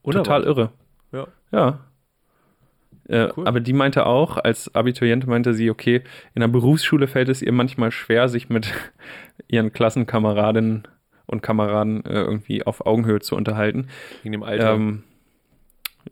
[0.05, 0.71] Total irre.
[1.13, 1.27] Ja.
[1.51, 1.81] Ja.
[3.09, 3.47] Äh, Cool.
[3.47, 6.03] Aber die meinte auch, als Abituriente meinte sie, okay,
[6.35, 8.73] in der Berufsschule fällt es ihr manchmal schwer, sich mit
[9.49, 10.87] ihren Klassenkameradinnen
[11.27, 13.89] und Kameraden äh, irgendwie auf Augenhöhe zu unterhalten.
[14.23, 14.75] Wegen dem Alter.
[14.75, 15.03] Ähm,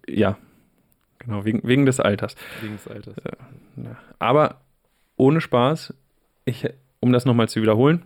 [0.09, 0.39] ja,
[1.19, 2.37] genau, wegen, wegen des Alters.
[2.61, 3.15] wegen des Alters.
[4.19, 4.61] Aber
[5.17, 5.95] ohne Spaß,
[6.45, 6.69] ich,
[7.01, 8.03] um das nochmal zu wiederholen,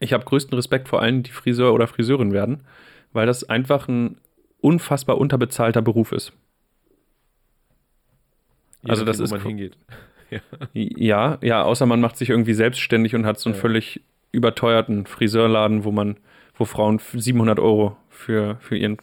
[0.00, 2.64] ich habe größten Respekt vor allen, die Friseur oder Friseurin werden,
[3.12, 4.20] weil das einfach ein
[4.60, 6.32] unfassbar unterbezahlter Beruf ist.
[8.82, 9.76] Je also das ist wo man hingeht.
[10.74, 13.60] Ja, ja, außer man macht sich irgendwie selbstständig und hat so einen Ja.
[13.62, 16.18] völlig überteuerten Friseurladen, wo man,
[16.54, 18.98] wo Frauen 700 Euro für, für ihren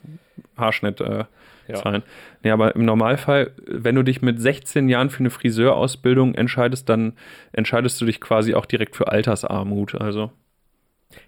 [0.56, 1.26] Haarschnitt äh,
[1.68, 1.76] Ja.
[1.82, 2.04] zahlen.
[2.44, 7.14] Nee, aber im Normalfall, wenn du dich mit 16 Jahren für eine Friseurausbildung entscheidest, dann
[7.54, 9.96] entscheidest du dich quasi auch direkt für Altersarmut.
[9.96, 10.32] Also,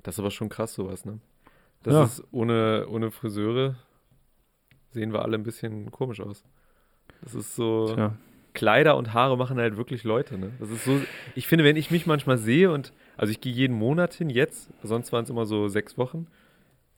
[0.03, 1.17] Das ist aber schon krass, sowas, ne?
[1.81, 2.03] Das Ja.
[2.03, 3.75] ist ohne, ohne Friseure
[4.91, 6.43] sehen wir alle ein bisschen komisch aus.
[7.23, 7.93] Das ist so.
[7.95, 8.13] tja.
[8.57, 10.51] Kleider und Haare machen halt wirklich Leute, ne?
[10.59, 10.99] Das ist so.
[11.35, 12.91] Ich finde, wenn ich mich manchmal sehe und.
[13.15, 14.69] Also ich gehe jeden Monat hin, jetzt.
[14.81, 16.27] Sonst waren es immer so sechs Wochen.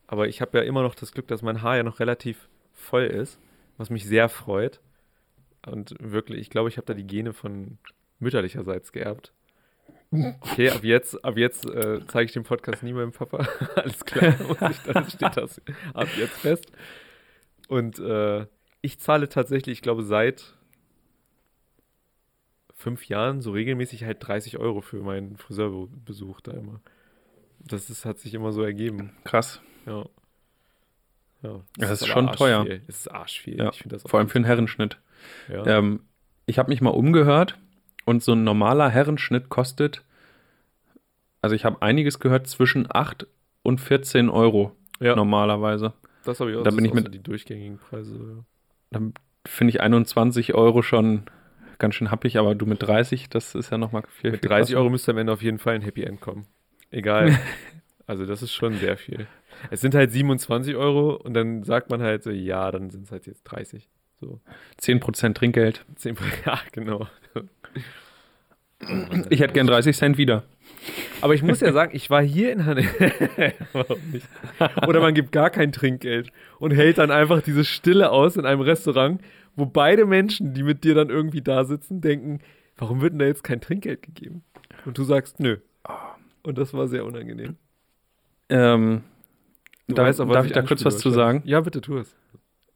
[0.08, 3.04] Aber ich habe ja immer noch das Glück, dass mein Haar ja noch relativ voll
[3.04, 3.40] ist,
[3.78, 4.80] was mich sehr freut.
[5.66, 7.78] Und wirklich, ich glaube, ich habe da die Gene von
[8.20, 9.34] mütterlicherseits geerbt.
[10.12, 13.48] Okay, ab jetzt, ab jetzt äh, zeige ich den Podcast nie meinem Papa.
[13.76, 14.34] Alles klar,
[14.72, 15.62] ich, dann steht das
[15.94, 16.72] ab jetzt fest.
[17.68, 18.46] Und äh,
[18.82, 20.56] ich zahle tatsächlich, ich glaube, seit
[22.80, 26.80] fünf Jahren so regelmäßig halt 30 Euro für meinen Friseurbesuch da immer.
[27.60, 29.12] Das ist, hat sich immer so ergeben.
[29.26, 29.62] Krass.
[29.86, 30.06] Ja.
[31.42, 32.60] Ja, Das ist aber schon teuer.
[32.60, 32.82] arschviel.
[32.88, 33.58] Es ist arschviel.
[33.58, 34.98] Ja, das Vor allem für einen Herrenschnitt.
[35.50, 35.66] ja.
[35.66, 36.02] Ähm,
[36.46, 37.58] ich habe mich mal umgehört
[38.06, 40.04] und so ein normaler Herrenschnitt kostet,
[41.42, 43.28] also ich habe einiges gehört, zwischen 8
[43.62, 45.94] und 14 Euro ja, normalerweise.
[46.26, 46.62] das habe ich auch.
[46.64, 48.44] da das bin ist ich mit- so die durchgängigen Preise.
[48.90, 49.14] Dann
[49.46, 51.24] finde ich 21 Euro schon
[51.80, 54.32] ganz schön happig, aber du mit 30, das ist ja nochmal viel.
[54.32, 54.80] Mit viel 30 krasser.
[54.80, 56.46] Euro müsste am Ende auf jeden Fall ein Happy End kommen.
[56.92, 57.40] Egal.
[58.08, 59.28] also das ist schon sehr viel.
[59.72, 63.12] Es sind halt 27 Euro und dann sagt man halt so, ja, dann sind es
[63.12, 63.90] halt jetzt 30.
[64.20, 64.40] So
[64.82, 65.86] 10% Trinkgeld.
[65.96, 66.16] 10
[66.46, 67.08] Ja, genau.
[69.30, 70.44] Ich hätte gern 30 Cent wieder.
[71.20, 72.88] Aber ich muss ja sagen, ich war hier in Hannover.
[73.74, 74.26] Warum nicht?
[74.88, 78.62] Oder man gibt gar kein Trinkgeld und hält dann einfach diese Stille aus in einem
[78.62, 79.22] Restaurant,
[79.60, 82.40] wo beide Menschen, die mit dir dann irgendwie da sitzen, denken,
[82.78, 84.44] warum wird denn da jetzt kein Trinkgeld gegeben?
[84.86, 85.58] Und du sagst, nö.
[86.44, 87.58] Und das war sehr unangenehm.
[88.50, 89.04] Ähm,
[89.88, 91.42] Du Da- weißt was darf ich da kurz was zu sagen?
[91.46, 92.16] Ja, bitte tu es.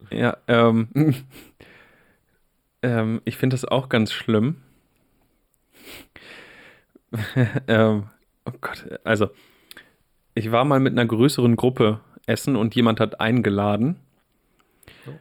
[0.09, 0.87] ja, ähm,
[2.81, 4.55] ähm, ich finde das auch ganz schlimm.
[7.67, 8.09] ähm,
[8.45, 9.29] oh Gott, also
[10.33, 13.97] ich war mal mit einer größeren Gruppe essen und jemand hat eingeladen.
[15.07, 15.11] Oh.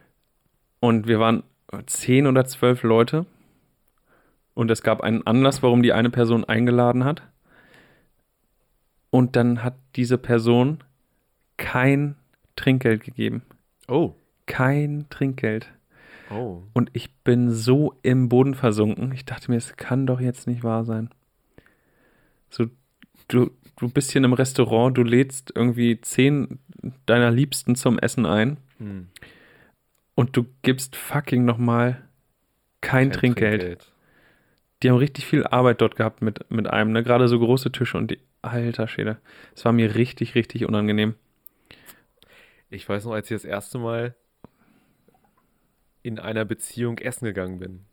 [0.79, 1.43] Und wir waren
[1.85, 3.25] zehn oder zwölf Leute.
[4.53, 7.23] Und es gab einen Anlass, warum die eine Person eingeladen hat.
[9.09, 10.79] Und dann hat diese Person
[11.57, 12.15] kein
[12.55, 13.43] Trinkgeld gegeben.
[13.87, 14.13] Oh.
[14.45, 15.71] Kein Trinkgeld.
[16.31, 16.63] Oh.
[16.73, 19.11] Und ich bin so im Boden versunken.
[19.11, 21.09] Ich dachte mir, es kann doch jetzt nicht wahr sein.
[22.49, 22.67] So,
[23.27, 26.59] du, du bist hier in einem Restaurant, du lädst irgendwie zehn
[27.05, 29.07] deiner Liebsten zum Essen ein Hm.
[30.15, 32.01] Und du gibst fucking nochmal
[32.81, 33.91] kein, Trinkgeld.
[34.81, 37.03] Die haben richtig viel Arbeit dort gehabt mit, mit einem, ne?
[37.03, 39.17] Gerade so große Tische und die, alter Schäde.
[39.55, 41.15] Es war mir richtig, richtig unangenehm.
[42.69, 44.15] Ich weiß noch, als ich das erste Mal
[46.01, 47.85] in einer Beziehung essen gegangen bin.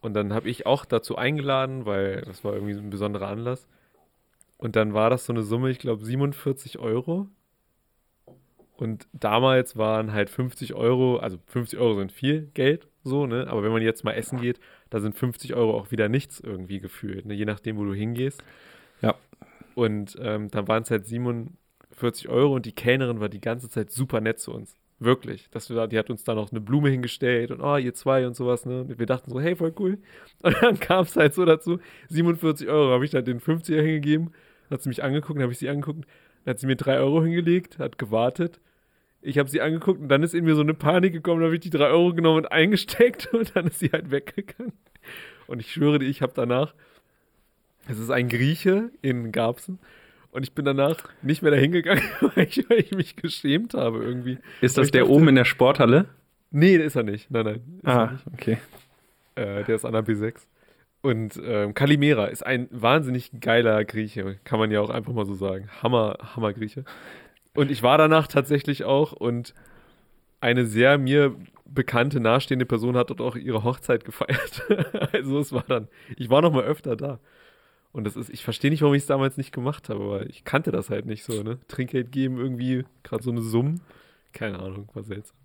[0.00, 3.66] Und dann habe ich auch dazu eingeladen, weil das war irgendwie so ein besonderer Anlass.
[4.56, 7.28] Und dann war das so eine Summe, ich glaube 47 Euro.
[8.80, 13.46] Und damals waren halt 50 Euro, also 50 Euro sind viel Geld, so, ne?
[13.46, 16.78] Aber wenn man jetzt mal essen geht, da sind 50 Euro auch wieder nichts irgendwie
[16.80, 17.34] gefühlt, ne?
[17.34, 18.42] Je nachdem, wo du hingehst.
[19.02, 19.16] Ja.
[19.74, 23.90] Und ähm, dann waren es halt 47 Euro und die Kellnerin war die ganze Zeit
[23.90, 24.74] super nett zu uns.
[24.98, 25.48] Wirklich.
[25.50, 28.26] Das, wir da- die hat uns da noch eine Blume hingestellt und oh, ihr zwei
[28.26, 28.80] und sowas, ne?
[28.80, 29.98] Und wir dachten so, hey, voll cool.
[30.42, 34.30] Und dann kam es halt so dazu, 47 Euro habe ich dann den 50er hingegeben,
[34.70, 36.06] hat sie mich angeguckt, dann habe ich sie angeguckt,
[36.44, 38.58] dann hat sie mir 3 Euro hingelegt, hat gewartet.
[39.22, 41.54] Ich habe sie angeguckt und dann ist in mir so eine Panik gekommen, dann habe
[41.56, 44.72] ich die 3 Euro genommen und eingesteckt und dann ist sie halt weggegangen.
[45.46, 46.74] Und ich schwöre dir, ich habe danach,
[47.88, 49.78] es ist ein Grieche in Garbsen
[50.32, 52.02] und ich bin danach nicht mehr dahin gegangen,
[52.34, 54.38] weil ich, weil ich mich geschämt habe irgendwie.
[54.60, 56.06] Ist das der dachte- oben in der Sporthalle?
[56.52, 57.30] Nee, der ist er nicht.
[57.30, 57.54] Nein, nein.
[57.78, 58.26] Ist er Ah, nicht.
[58.32, 58.58] okay.
[59.36, 60.34] Äh, der ist an der B6.
[61.02, 65.34] Und ähm, Kalimera ist ein wahnsinnig geiler Grieche, kann man ja auch einfach mal so
[65.34, 65.68] sagen.
[65.82, 66.84] Hammer, Hammer Grieche.
[67.54, 69.54] Und ich war danach tatsächlich auch und
[70.40, 74.62] eine sehr mir bekannte, nahestehende Person hat dort auch ihre Hochzeit gefeiert.
[75.12, 77.20] also es war dann, ich war noch mal öfter da.
[77.92, 80.44] Und das ist, ich verstehe nicht, warum ich es damals nicht gemacht habe, aber ich
[80.44, 81.58] kannte das halt nicht so, ne?
[81.66, 83.76] Trinkgeld geben irgendwie, gerade so eine Summe.
[84.32, 85.36] Keine Ahnung, war seltsam.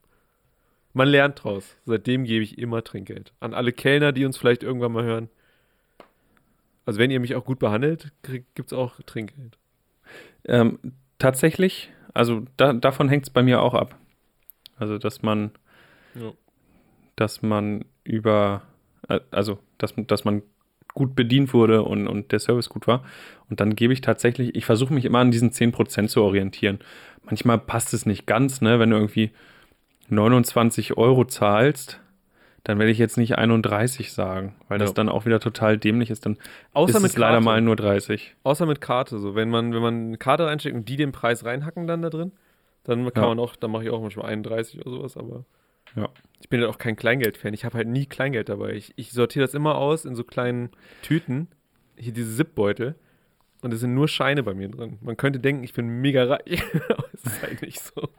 [0.94, 1.76] Man lernt draus.
[1.86, 3.34] Seitdem gebe ich immer Trinkgeld.
[3.40, 5.30] An alle Kellner, die uns vielleicht irgendwann mal hören.
[6.86, 9.58] Also wenn ihr mich auch gut behandelt, gibt es auch Trinkgeld.
[10.46, 10.80] Ähm,
[11.20, 13.96] tatsächlich, also da, davon hängt es bei mir auch ab.
[14.78, 15.52] Also, dass man,
[16.16, 16.32] Ja.
[17.16, 18.62] dass man über,
[19.08, 20.42] äh, also, dass, dass man
[20.94, 23.04] gut bedient wurde und, und der Service gut war.
[23.50, 26.80] Und dann gebe ich tatsächlich, ich versuche mich immer an diesen 10% zu orientieren.
[27.24, 28.80] Manchmal passt es nicht ganz, ne?
[28.80, 29.32] Wenn du irgendwie
[30.10, 32.00] 29 Euro zahlst,
[32.66, 34.94] dann werde ich jetzt nicht 31 sagen, weil das Ja.
[34.96, 36.26] dann auch wieder total dämlich ist.
[36.26, 36.38] Dann
[36.74, 37.46] Außer ist mit es leider Karte.
[37.46, 38.36] mal nur 30.
[38.44, 39.18] Außer mit Karte.
[39.20, 42.10] So, wenn man, wenn man eine Karte reinsteckt und die den Preis reinhacken dann da
[42.10, 42.32] drin,
[42.84, 43.30] dann kann Ja.
[43.30, 45.46] man auch, dann mache ich auch manchmal 31 oder sowas, aber
[45.96, 46.10] Ja.
[46.42, 47.54] ich bin halt auch kein Kleingeld-Fan.
[47.54, 48.74] Ich habe halt nie Kleingeld dabei.
[48.74, 50.70] Ich, ich sortiere das immer aus in so kleinen
[51.02, 51.48] Tüten.
[51.98, 52.96] Hier diese Zipbeutel.
[53.62, 54.98] Und es sind nur Scheine bei mir drin.
[55.02, 58.02] Man könnte denken, ich bin mega reich, aber es ist halt nicht so.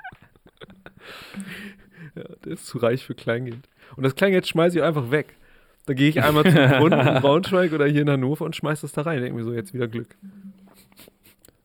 [2.17, 3.69] ja, der ist zu reich für Kleingeld.
[3.97, 5.35] Und das Kleingeld schmeiße ich einfach weg.
[5.87, 8.93] Da gehe ich einmal zum Brunnen in Braunschweig oder hier in Hannover und schmeiß das
[8.93, 9.21] da rein.
[9.21, 10.09] Denke mir so, jetzt wieder Glück.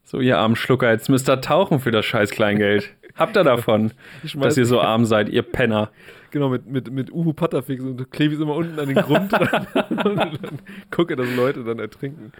[0.03, 2.89] So, ihr armen Schlucker, jetzt müsst ihr tauchen für das scheiß Kleingeld.
[3.15, 3.91] Habt ihr davon,
[4.35, 5.91] dass ihr so arm seid, ihr Penner.
[6.31, 9.33] Genau, mit, mit, mit Uhu Patterfix und klebe ich es immer unten an den Grund
[9.33, 9.51] und
[10.05, 10.59] dann
[10.91, 12.31] gucke, dass Leute dann ertrinken.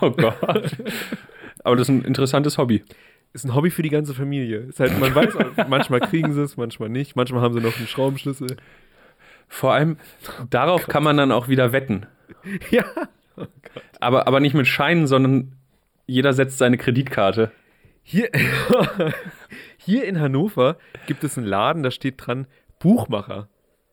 [0.00, 0.76] Oh Gott.
[1.62, 2.82] Aber das ist ein interessantes Hobby.
[3.32, 4.58] Ist ein Hobby für die ganze Familie.
[4.60, 5.34] Ist halt, man weiß,
[5.68, 7.14] manchmal kriegen sie es, manchmal nicht.
[7.14, 8.56] Manchmal haben sie noch einen Schraubenschlüssel.
[9.50, 9.98] Vor allem,
[10.48, 12.06] darauf kann man dann auch wieder wetten.
[12.70, 12.84] Ja.
[13.98, 15.52] Aber, aber nicht mit Scheinen, sondern
[16.06, 17.50] jeder setzt seine Kreditkarte.
[18.02, 18.30] Hier,
[19.76, 20.76] hier in Hannover
[21.06, 22.46] gibt es einen Laden, da steht dran
[22.78, 23.48] Buchmacher.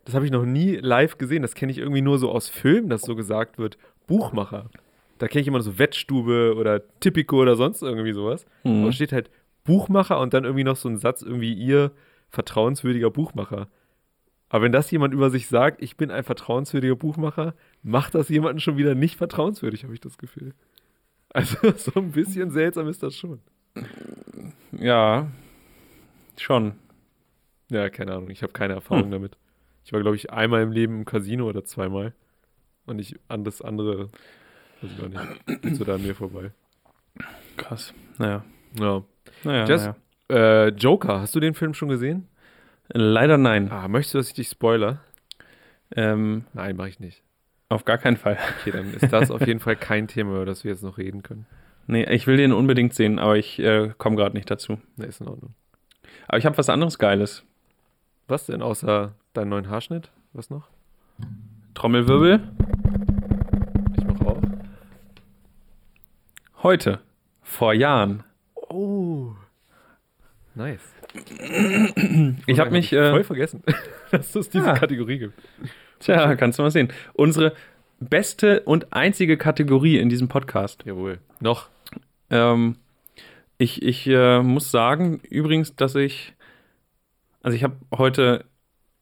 [0.05, 1.41] Das habe ich noch nie live gesehen.
[1.41, 4.69] Das kenne ich irgendwie nur so aus Filmen, dass so gesagt wird, Buchmacher.
[5.17, 8.45] Da kenne ich immer so Wettstube oder Tipico oder sonst irgendwie sowas.
[8.63, 8.77] Mhm.
[8.77, 9.29] Aber da steht halt
[9.65, 11.91] Buchmacher und dann irgendwie noch so ein Satz, irgendwie ihr
[12.29, 13.67] vertrauenswürdiger Buchmacher.
[14.49, 18.59] Aber wenn das jemand über sich sagt, ich bin ein vertrauenswürdiger Buchmacher, macht das jemanden
[18.61, 20.53] schon wieder nicht vertrauenswürdig, habe ich das Gefühl.
[21.29, 23.39] Also so ein bisschen seltsam ist das schon.
[24.71, 25.27] Ja,
[26.37, 26.73] schon.
[27.69, 28.29] Ja, keine Ahnung.
[28.29, 29.11] Ich habe keine Erfahrung Hm.
[29.11, 29.37] damit.
[29.83, 32.13] Ich war, glaube ich, einmal im Leben im Casino oder zweimal.
[32.85, 34.09] Und ich an das andere,
[34.81, 36.51] weiß ich gar nicht, geht so da an mir vorbei.
[37.57, 37.93] Krass.
[38.17, 38.43] Naja.
[38.79, 39.03] Ja.
[39.43, 39.95] Naja, Just- naja.
[40.29, 42.27] Äh, Joker, hast du den Film schon gesehen?
[42.89, 43.71] Leider nein.
[43.71, 44.99] Ah, möchtest du, dass ich dich spoiler?
[45.95, 47.23] Ähm, Nein, mache ich nicht.
[47.69, 48.37] auf gar keinen Fall.
[48.59, 51.23] Okay, dann ist das auf jeden Fall kein Thema, über das wir jetzt noch reden
[51.23, 51.45] können.
[51.87, 54.79] Nee, ich will den unbedingt sehen, aber ich äh, komme gerade nicht dazu.
[54.97, 55.53] Ne, ist in Ordnung.
[56.27, 57.43] Aber ich habe was anderes Geiles.
[58.27, 60.11] Was denn außer deinen neuen Haarschnitt?
[60.33, 60.67] Was noch?
[61.73, 62.41] Trommelwirbel.
[63.97, 64.41] Ich mache auch.
[66.63, 66.99] Heute.
[67.41, 68.23] Vor Jahren.
[68.69, 69.31] Oh.
[70.55, 70.81] Nice.
[72.45, 72.89] Ich habe mich.
[72.89, 73.63] voll Äh, vergessen,
[74.11, 74.77] dass es diese Ah.
[74.77, 75.33] Kategorie gibt.
[75.99, 76.91] tja, kannst du mal sehen.
[77.13, 77.53] Unsere
[77.99, 80.83] beste und einzige Kategorie in diesem Podcast.
[80.85, 81.19] Jawohl.
[81.39, 81.69] Noch.
[82.29, 82.75] Ähm,
[83.57, 86.33] ich ich äh, muss sagen, übrigens, dass ich.
[87.41, 88.45] Also, ich habe heute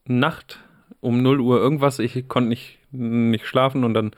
[0.05, 0.59] Nacht
[1.01, 4.11] um 0 Uhr irgendwas, ich konnte nicht, nicht schlafen und dann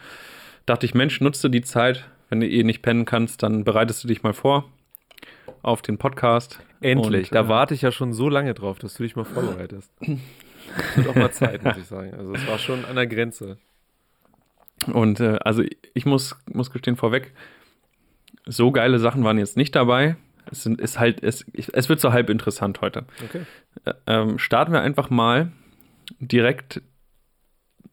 [0.66, 2.06] dachte ich, Mensch, nutze die Zeit.
[2.30, 4.66] Wenn du eh nicht pennen kannst, dann bereitest du dich mal vor
[5.62, 6.60] auf den Podcast.
[6.82, 7.32] Endlich.
[7.32, 9.92] Und, da äh, warte ich ja schon so lange drauf, dass du dich mal vorbereitest.
[10.96, 12.14] Wird auch mal Zeit, muss ich sagen.
[12.14, 13.58] Also es war schon an der Grenze.
[14.94, 15.64] Und äh, also
[15.94, 17.34] ich muss, muss gestehen vorweg,
[18.46, 20.18] so geile Sachen waren jetzt nicht dabei.
[20.50, 23.06] Es sind, ist halt, es, es wird so halb interessant heute.
[23.26, 23.42] Okay.
[24.06, 25.52] Ähm, starten wir einfach mal
[26.20, 26.82] direkt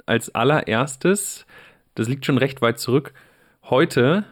[0.07, 1.47] als allererstes,
[1.95, 3.13] das liegt schon recht weit zurück,
[3.65, 4.25] heute,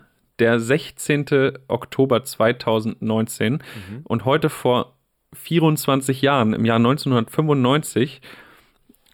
[0.43, 1.53] der 16.
[1.69, 3.61] Oktober 2019 Mhm.
[4.03, 4.97] und heute vor
[5.35, 8.21] 24 Jahren, im Jahr 1995,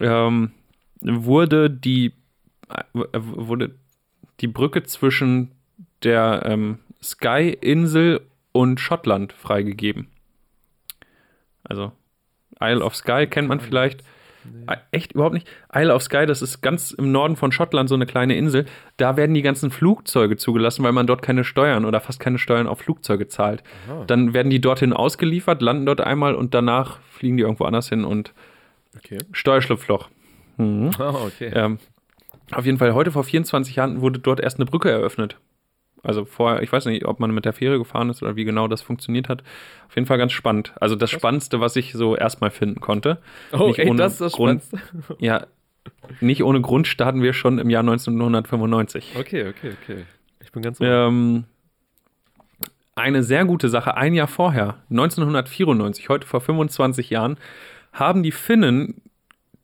[0.00, 0.52] ähm,
[1.02, 2.12] wurde die
[2.70, 3.74] äh, wurde
[4.40, 5.52] die Brücke zwischen
[6.02, 8.22] der ähm, Sky-Insel
[8.52, 10.08] und Schottland freigegeben.
[11.62, 11.92] Also
[12.58, 14.02] Isle of Skye kennt man vielleicht.
[14.52, 14.76] Nee.
[14.92, 15.48] Echt überhaupt nicht.
[15.74, 18.66] Isle of Skye, das ist ganz im Norden von Schottland so eine kleine Insel.
[18.96, 22.66] Da werden die ganzen Flugzeuge zugelassen, weil man dort keine Steuern oder fast keine Steuern
[22.66, 23.62] auf Flugzeuge zahlt.
[23.88, 24.04] Aha.
[24.06, 28.04] Dann werden die dorthin ausgeliefert, landen dort einmal und danach fliegen die irgendwo anders hin
[28.04, 28.32] und
[28.96, 29.18] Okay.
[29.32, 30.08] Steuerschlupfloch.
[30.56, 30.90] Mhm.
[30.98, 31.50] Ah, okay.
[31.54, 31.78] Ähm,
[32.52, 35.36] auf jeden Fall, heute vor 24 Jahren wurde dort erst eine Brücke eröffnet.
[36.02, 38.68] Also vorher, ich weiß nicht, ob man mit der Fähre gefahren ist oder wie genau
[38.68, 39.42] das funktioniert hat.
[39.88, 40.72] Auf jeden Fall ganz spannend.
[40.80, 43.18] Also das Spannendste, was ich so erstmal finden konnte.
[43.52, 44.62] oh, nicht ey, ohne das ist das Grund.
[44.62, 45.16] Spannendste.
[45.18, 45.46] Ja,
[46.20, 49.16] nicht ohne Grund starten wir schon im Jahr 1995.
[49.18, 50.04] Okay, okay, okay.
[50.40, 51.44] Ich bin ganz Ähm,
[52.94, 57.36] eine sehr gute Sache, ein Jahr vorher, 1994, heute vor 25 Jahren,
[57.92, 59.02] haben die Finnen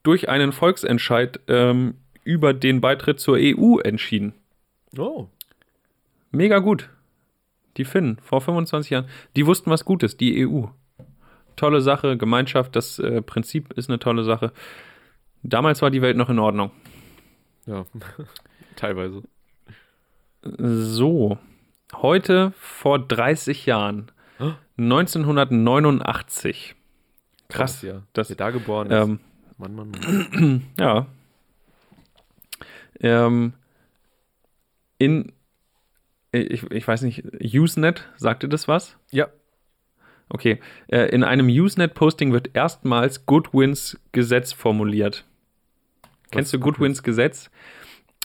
[0.03, 4.35] durch einen Volksentscheid ähm, über den Beitritt zur EU entschieden.
[4.97, 5.26] Oh,
[6.35, 6.91] Mega gut.
[7.76, 9.07] Die Finnen vor 25 Jahren,
[9.37, 10.66] die wussten was Gutes, die EU.
[11.57, 14.53] Tolle Sache, Gemeinschaft, das äh, Prinzip ist eine tolle Sache.
[15.43, 16.70] Damals war die Welt noch in Ordnung.
[17.66, 17.85] ja.
[18.76, 19.22] Teilweise.
[20.43, 21.39] So,
[21.95, 24.11] heute vor 30 Jahren,
[24.41, 24.51] Oh.
[24.78, 26.74] 1989.
[27.49, 28.03] Krass, ja.
[28.14, 29.05] das- Wer da geboren ist.
[29.09, 29.20] Ähm,
[29.59, 30.62] Mann, Mann, Mann.
[30.78, 31.07] ja.
[33.01, 33.53] Ähm,
[34.99, 35.32] in,
[36.39, 38.97] ich, ich weiß nicht, Usenet, sagte das was?
[39.11, 39.28] Ja.
[40.28, 40.61] Okay.
[40.89, 45.24] Äh, in einem Usenet-Posting wird erstmals Goodwins Gesetz formuliert.
[46.30, 47.51] Kennst du Goodwins Gesetz?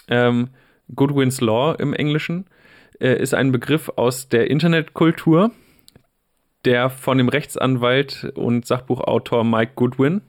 [0.07, 0.49] Ähm,
[0.95, 2.45] Goodwins Law im Englischen
[2.99, 5.51] äh, ist ein Begriff aus der Internetkultur,
[6.66, 10.22] der von dem Rechtsanwalt und Sachbuchautor Mike Goodwin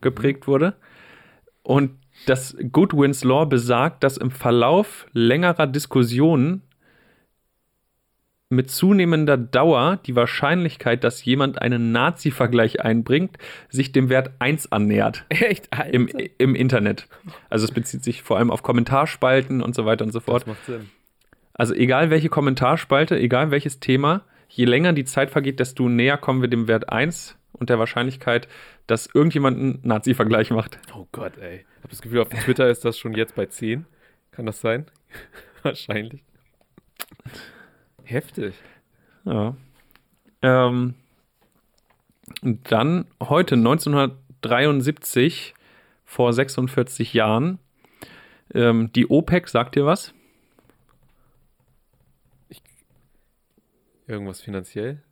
[0.00, 0.74] geprägt wurde.
[1.62, 6.62] Und Das Goodwins Law besagt, dass im Verlauf längerer Diskussionen
[8.50, 13.36] mit zunehmender Dauer die Wahrscheinlichkeit, dass jemand einen Nazi-Vergleich einbringt,
[13.68, 15.24] sich dem Wert 1 annähert.
[15.28, 15.68] Echt?
[15.92, 17.08] Im, Im Internet.
[17.50, 20.42] Also es bezieht sich vor allem auf Kommentarspalten und so weiter und so fort.
[20.42, 20.90] Das macht Sinn.
[21.52, 26.40] Also egal welche Kommentarspalte, egal welches Thema, je länger die Zeit vergeht, desto näher kommen
[26.40, 28.48] wir dem Wert 1 und der Wahrscheinlichkeit,
[28.86, 30.78] dass irgendjemand einen Nazi-Vergleich macht.
[30.96, 31.56] Oh Gott, ey.
[31.56, 33.84] Ich habe das Gefühl, auf Twitter ist das schon jetzt bei 10.
[34.30, 34.86] Kann das sein?
[35.62, 36.22] Wahrscheinlich.
[38.08, 38.54] Heftig.
[39.26, 39.54] Ja.
[40.40, 40.94] Ähm,
[42.40, 45.54] dann heute 1973,
[46.06, 47.58] vor 46 Jahren,
[48.54, 50.14] ähm, die OPEC, sagt ihr was?
[54.06, 55.02] Irgendwas finanziell?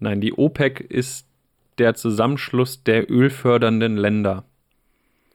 [0.00, 1.28] Nein, die OPEC ist
[1.78, 4.44] der Zusammenschluss der ölfördernden Länder.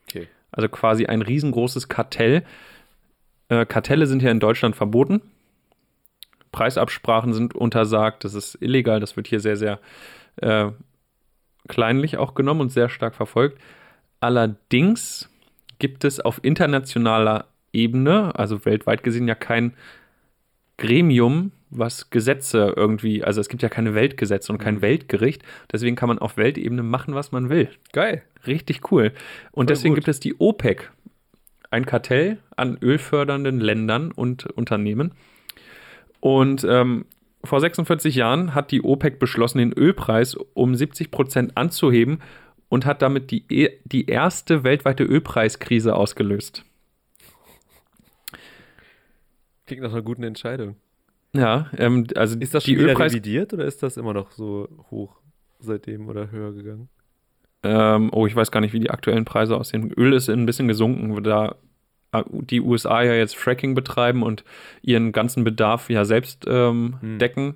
[0.04, 0.28] Okay.
[0.52, 2.44] Also quasi ein riesengroßes Kartell.
[3.48, 5.22] Äh, Kartelle sind ja in Deutschland verboten.
[6.58, 8.24] Preisabsprachen sind untersagt.
[8.24, 9.00] Das ist illegal.
[9.00, 9.80] Das wird hier sehr, sehr
[10.38, 10.72] äh,
[11.68, 13.60] kleinlich auch genommen und sehr stark verfolgt.
[14.22, 15.30] Allerdings
[15.78, 19.74] gibt es auf internationaler Ebene, also weltweit gesehen, ja kein
[20.78, 24.82] Gremium, was Gesetze irgendwie, also es gibt ja keine Weltgesetze und kein Mhm.
[24.82, 25.44] Weltgericht.
[25.72, 27.70] Deswegen kann man auf Weltebene machen, was man will.
[27.94, 28.24] Geil.
[28.48, 29.12] Richtig cool.
[29.52, 29.98] Und Voll deswegen gut.
[29.98, 30.92] gibt es die OPEC,
[31.70, 35.12] ein Kartell an ölfördernden Ländern und Unternehmen.
[36.20, 37.06] Und ähm,
[37.44, 42.20] vor 46 Jahren hat die OPEC beschlossen, den Ölpreis um 70 Prozent anzuheben
[42.70, 46.64] und hat damit die, e- die erste weltweite Ölpreiskrise ausgelöst.
[49.66, 50.76] Klingt nach einer guten Entscheidung.
[51.34, 53.12] Ja, ähm, also Ist das die schon wieder Ölpreis.
[53.12, 55.18] revidiert oder ist das immer noch so hoch
[55.60, 56.90] seitdem oder höher gegangen?
[57.64, 59.92] Ähm, oh, ich weiß gar nicht, wie die aktuellen Preise aussehen.
[59.92, 61.56] Öl ist ein bisschen gesunken, da
[62.32, 64.44] die USA ja jetzt Fracking betreiben und
[64.82, 67.20] ihren ganzen Bedarf ja selbst ähm, Hm.
[67.20, 67.56] decken,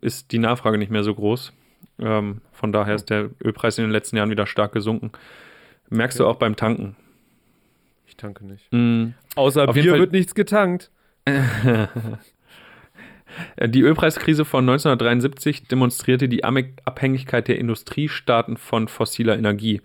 [0.00, 1.52] ist die Nachfrage nicht mehr so groß.
[1.98, 5.12] Ähm, von daher ist der Ölpreis in den letzten Jahren wieder stark gesunken.
[5.90, 6.32] Merkst du Okay.
[6.32, 6.96] auch beim Tanken.
[8.06, 8.72] Ich tanke nicht.
[8.72, 9.08] Mm.
[9.36, 10.90] Außer Auf Bier wird nichts getankt.
[11.24, 11.42] Äh,
[13.68, 19.80] Die Ölpreiskrise von 1973 demonstrierte die Abhängigkeit der Industriestaaten von fossiler Energie.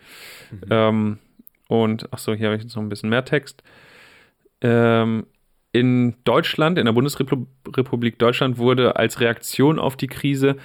[0.70, 1.20] Ähm,
[1.68, 3.62] und, achso, hier habe ich jetzt noch ein bisschen mehr Text.
[4.68, 5.28] Ähm,
[5.72, 10.56] in Deutschland, in der Bundesrepublik Deutschland, wurde als Reaktion auf die Krise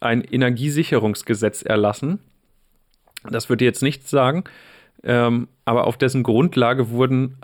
[0.00, 2.20] ein Energiesicherungsgesetz erlassen.
[3.24, 4.44] Das würde jetzt nichts sagen,
[5.02, 7.38] ähm, aber auf dessen Grundlage wurden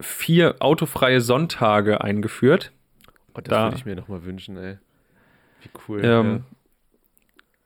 [0.00, 2.72] vier autofreie Sonntage eingeführt.
[3.34, 4.78] Oh, das Da- würde ich mir nochmal wünschen, ey.
[5.62, 6.00] Wie cool.
[6.04, 6.44] Ähm,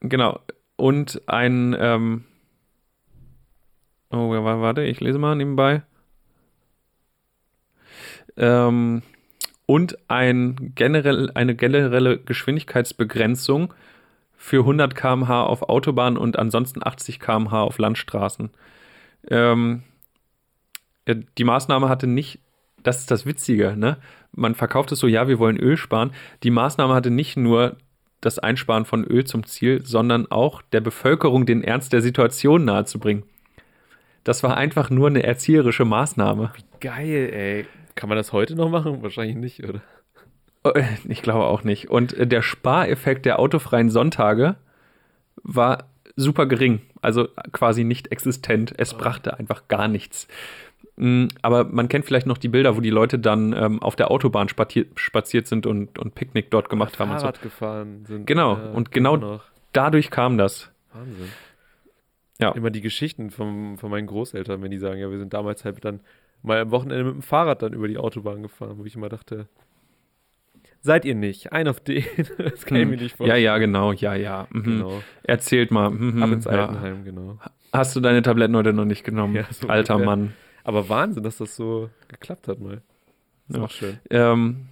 [0.00, 0.40] Genau.
[0.76, 2.24] Und ein, ähm,
[4.10, 5.82] oh, wa- warte, ich lese mal nebenbei.
[8.36, 9.02] Ähm,
[9.66, 13.74] und ein generell, eine generelle Geschwindigkeitsbegrenzung
[14.36, 18.50] für 100 km/h auf Autobahnen und ansonsten 80 km/h auf Landstraßen.
[19.28, 19.82] Ähm,
[21.04, 22.40] äh, die Maßnahme hatte nicht,
[22.82, 23.98] das ist das Witzige, ne?
[24.32, 26.12] Man verkauft es so, ja, wir wollen Öl sparen.
[26.42, 27.76] Die Maßnahme hatte nicht nur
[28.20, 33.24] das Einsparen von Öl zum Ziel, sondern auch der Bevölkerung den Ernst der Situation nahezubringen.
[34.24, 36.52] Das war einfach nur eine erzieherische Maßnahme.
[36.80, 37.66] Geil, ey.
[37.96, 39.02] Kann man das heute noch machen?
[39.02, 39.80] Wahrscheinlich nicht, oder?
[40.64, 41.90] Äh, Ich glaube auch nicht.
[41.90, 44.56] Und äh, der Spareffekt der autofreien Sonntage
[45.42, 48.72] war super gering, also quasi nicht existent.
[48.78, 50.28] Es brachte einfach gar nichts.
[50.96, 54.10] Mm, Aber man kennt vielleicht noch die Bilder, wo die Leute dann ähm, auf der
[54.10, 57.10] Autobahn spazier spaziert sind und, und Picknick dort gemacht haben.
[57.10, 57.24] Und so.
[57.26, 58.26] Fahrrad gefahren sind.
[58.26, 59.40] Genau, äh, und genau-.
[59.72, 60.70] Dadurch kam das.
[60.94, 61.30] Wahnsinn.
[62.38, 62.52] Ja.
[62.52, 65.84] Immer die Geschichten vom, von meinen Großeltern, wenn die sagen, ja, wir sind damals halt
[65.84, 66.00] dann
[66.46, 69.48] mal am Wochenende mit dem Fahrrad dann über die Autobahn gefahren, wo ich immer dachte,
[70.80, 72.04] seid ihr nicht, ein auf den.
[72.38, 73.26] das kann ich mir nicht Hm.
[73.26, 73.42] Ja, vorstellen.
[73.44, 74.46] ja, genau, ja, ja.
[74.50, 74.62] Mhm.
[74.62, 75.02] Genau.
[75.24, 75.90] Erzählt mal.
[75.90, 76.50] Mhm, Ab ins ja.
[76.52, 77.38] Altenheim, genau.
[77.72, 79.34] Hast du deine Tabletten heute noch nicht genommen?
[79.34, 80.16] Ja, so Alter ungefähr.
[80.16, 80.32] Mann.
[80.64, 82.82] Aber Wahnsinn, dass das so geklappt hat mal.
[83.48, 83.64] Das ist Ja.
[83.64, 83.98] auch schön.
[84.10, 84.66] Ähm,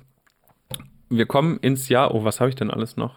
[1.10, 2.14] wir kommen ins Jahr.
[2.14, 3.14] Oh, was habe ich denn alles noch?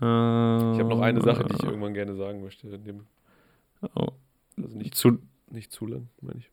[0.00, 2.68] Äh, Ich habe noch eine Sache, die ich irgendwann gerne sagen möchte.
[2.68, 3.06] In dem,
[3.94, 4.08] Oh,
[4.62, 5.18] also nicht, zu,
[5.50, 6.50] nicht zu lang, meine ich.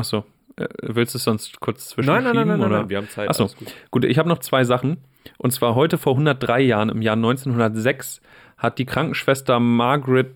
[0.00, 0.24] Achso,
[0.56, 2.78] äh, willst du es sonst kurz zwischen Nein, nein, nein, nein, oder?
[2.80, 3.28] nein, wir haben Zeit.
[3.30, 3.44] Ach so.
[3.44, 3.74] alles gut.
[3.90, 4.98] Gut, ich habe noch zwei Sachen.
[5.38, 8.20] Und zwar heute vor 103 Jahren, im Jahr 1906,
[8.56, 10.34] hat die Krankenschwester Margaret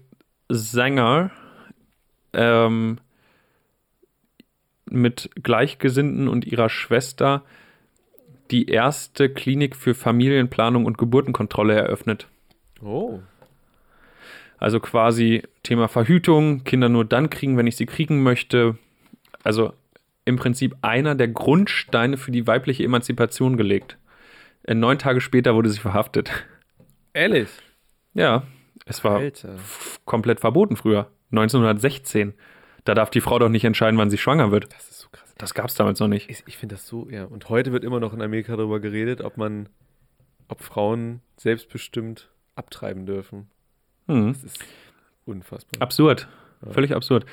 [0.49, 1.31] Sanger
[2.33, 2.99] ähm,
[4.87, 7.43] mit Gleichgesinnten und ihrer Schwester
[8.51, 12.29] die erste Klinik für Familienplanung und Geburtenkontrolle eröffnet.
[12.83, 13.21] Oh,
[14.59, 18.77] Also quasi Thema Verhütung, Kinder nur dann kriegen, wenn ich sie kriegen möchte.
[19.45, 19.72] Also
[20.24, 23.99] im Prinzip einer der Grundsteine für die weibliche Emanzipation gelegt.
[24.64, 26.30] Äh, Neun Tage später wurde sie verhaftet.
[27.12, 27.49] Ehrlich?
[28.14, 28.45] Ja,
[28.86, 29.20] es war
[30.05, 31.11] komplett verboten früher.
[31.30, 32.34] 1916.
[32.84, 34.72] Da darf die Frau doch nicht entscheiden, wann sie schwanger wird.
[34.72, 35.34] Das ist so krass.
[35.38, 36.30] Das gab es damals noch nicht.
[36.30, 37.24] Ich, ich finde das so, ja.
[37.24, 39.68] Und heute wird immer noch in Amerika darüber geredet, ob man,
[40.49, 43.49] ob Frauen selbstbestimmt abtreiben dürfen.
[44.07, 44.32] Hm.
[44.32, 44.64] Das ist
[45.24, 45.82] unfassbar.
[45.82, 46.28] Absurd.
[46.64, 46.72] Ja.
[46.72, 47.24] Völlig absurd.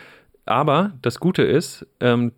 [0.45, 2.31] Aber das Gute ist, ähm,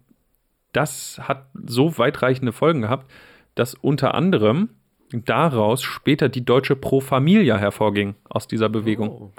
[0.72, 3.10] das hat so weitreichende Folgen gehabt,
[3.56, 4.70] dass unter anderem
[5.12, 9.10] daraus später die deutsche Pro Familia hervorging aus dieser Bewegung.
[9.10, 9.32] Oh.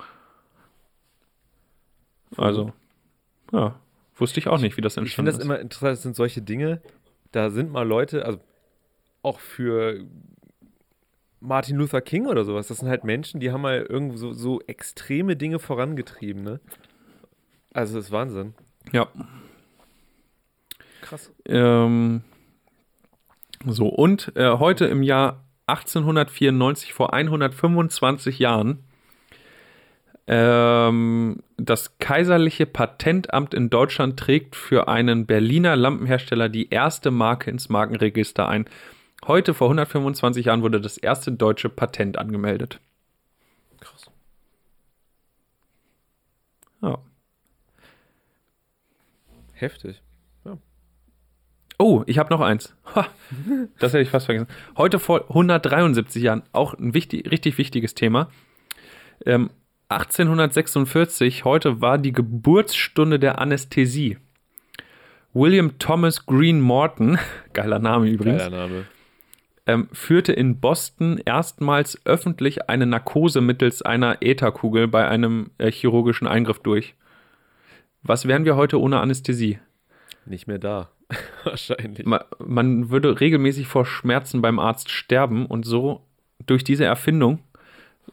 [2.37, 2.73] Also,
[3.53, 3.79] ja,
[4.17, 5.45] wusste ich auch nicht, wie das Ich entstanden finde das ist.
[5.45, 6.81] immer interessant, das sind solche Dinge,
[7.33, 8.39] da sind mal Leute, also
[9.23, 10.05] auch für
[11.41, 14.61] Martin Luther King oder sowas, das sind halt Menschen, die haben mal irgendwo so, so
[14.63, 16.61] extreme Dinge vorangetrieben, ne?
[17.75, 18.55] Also das ist Wahnsinn.
[18.93, 19.09] Ja.
[21.03, 21.31] Krass.
[21.45, 22.23] Ähm,
[23.67, 28.85] so, und äh, heute im Jahr 1894, vor 125 Jahren,
[30.27, 37.69] ähm, das kaiserliche Patentamt in Deutschland trägt für einen Berliner Lampenhersteller die erste Marke ins
[37.69, 38.67] Markenregister ein.
[39.27, 42.81] Heute, vor 125 Jahren, wurde das erste deutsche Patent angemeldet.
[43.81, 44.11] Krass.
[46.83, 46.99] Ja.
[49.55, 50.03] Heftig.
[51.77, 52.75] Oh, ich habe noch eins.
[52.95, 53.09] Ha,
[53.81, 54.47] das hätte ich fast vergessen.
[54.77, 58.29] Heute vor 173 Jahren, auch ein wichtig, richtig wichtiges Thema.
[59.27, 59.51] Ähm,
[59.89, 64.19] 1846, heute war die Geburtsstunde der Anästhesie.
[65.33, 67.19] William Thomas Green Morton,
[67.53, 68.85] geiler Name übrigens, Geiler Name.
[69.67, 76.29] ähm, führte in Boston erstmals öffentlich eine Narkose mittels einer Ätherkugel bei einem äh, chirurgischen
[76.29, 76.95] Eingriff durch.
[78.05, 79.59] Was wären wir heute ohne Anästhesie?
[80.27, 80.91] Nicht mehr da.
[81.45, 82.07] Wahrscheinlich.
[82.07, 86.03] Ma- man würde regelmäßig vor Schmerzen beim Arzt sterben und so
[86.47, 87.41] durch diese Erfindung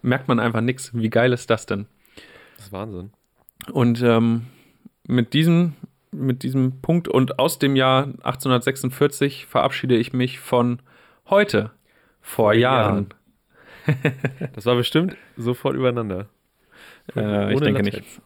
[0.01, 0.91] merkt man einfach nichts.
[0.93, 1.87] Wie geil ist das denn?
[2.57, 3.11] Das ist Wahnsinn.
[3.71, 4.47] Und ähm,
[5.07, 5.73] mit, diesem,
[6.11, 10.81] mit diesem Punkt und aus dem Jahr 1846 verabschiede ich mich von
[11.29, 11.71] heute,
[12.21, 13.13] vor Jahren.
[14.53, 16.27] Das war bestimmt sofort übereinander.
[17.15, 18.21] Äh, ich denke Latenz.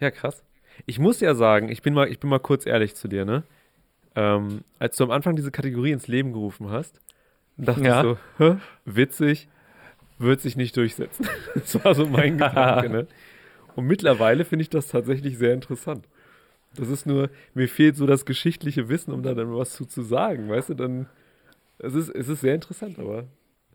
[0.00, 0.42] Ja, krass.
[0.86, 3.44] Ich muss ja sagen, ich bin mal, ich bin mal kurz ehrlich zu dir, ne?
[4.16, 7.00] Ähm, als du am Anfang diese Kategorie ins Leben gerufen hast,
[7.56, 7.96] dachte Ja.
[7.96, 8.56] ich so, Hä?
[8.84, 9.48] witzig,
[10.18, 11.26] wird sich nicht durchsetzen.
[11.54, 13.06] das war so mein Gedanke, ne?
[13.76, 16.06] Und mittlerweile finde ich das tatsächlich sehr interessant.
[16.76, 20.02] Das ist nur, mir fehlt so das geschichtliche Wissen, um da dann was zu, zu
[20.02, 21.06] sagen, weißt du, dann,
[21.78, 23.24] es ist, es ist sehr interessant, aber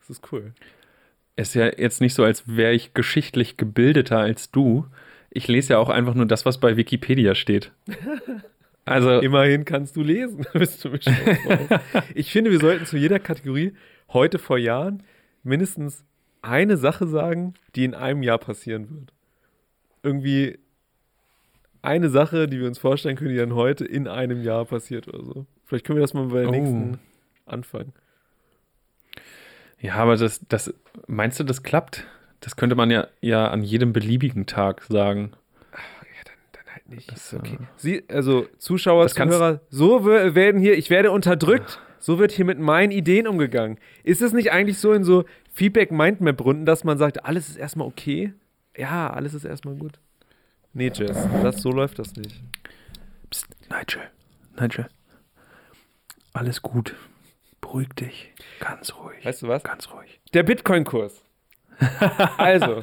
[0.01, 0.53] es ist cool.
[1.37, 4.85] Ist ja jetzt nicht so, als wäre ich geschichtlich gebildeter als du.
[5.31, 7.71] Ich lese ja auch einfach nur das, was bei Wikipedia steht.
[8.85, 10.45] Also, Immerhin kannst du lesen.
[12.15, 13.73] Ich finde, wir sollten zu jeder Kategorie
[14.09, 15.03] heute vor Jahren
[15.43, 16.03] mindestens
[16.41, 19.13] eine Sache sagen, die in einem Jahr passieren wird.
[20.03, 20.57] Irgendwie
[21.81, 25.23] eine Sache, die wir uns vorstellen können, die dann heute in einem Jahr passiert oder
[25.23, 25.45] so.
[25.65, 26.51] Vielleicht können wir das mal bei der Oh.
[26.51, 26.99] nächsten
[27.45, 27.93] anfangen.
[29.79, 30.73] Ja, aber das, das,
[31.07, 32.05] meinst du, das klappt?
[32.41, 35.31] Das könnte man ja, ja an jedem beliebigen Tag sagen.
[36.53, 37.11] Dann halt nicht.
[37.11, 37.55] Das, okay.
[37.61, 41.79] äh, Sie, also Zuschauer, Zuhörer, so wer- werden hier, ich werde unterdrückt.
[42.01, 43.77] So wird hier mit meinen Ideen umgegangen.
[44.03, 48.33] Ist es nicht eigentlich so in so Feedback-Mindmap-Runden, dass man sagt, alles ist erstmal okay?
[48.77, 49.99] Ja, alles ist erstmal gut.
[50.71, 52.41] Nee, Jess, das, so läuft das nicht.
[53.29, 54.01] Psst, Nigel,
[54.57, 54.87] Nigel.
[56.31, 56.95] Alles gut.
[57.59, 58.31] Beruhig dich.
[58.61, 59.25] Ganz ruhig.
[59.25, 59.63] Weißt du was?
[59.63, 60.21] Ganz ruhig.
[60.33, 61.21] Der Bitcoin-Kurs.
[62.37, 62.81] Also,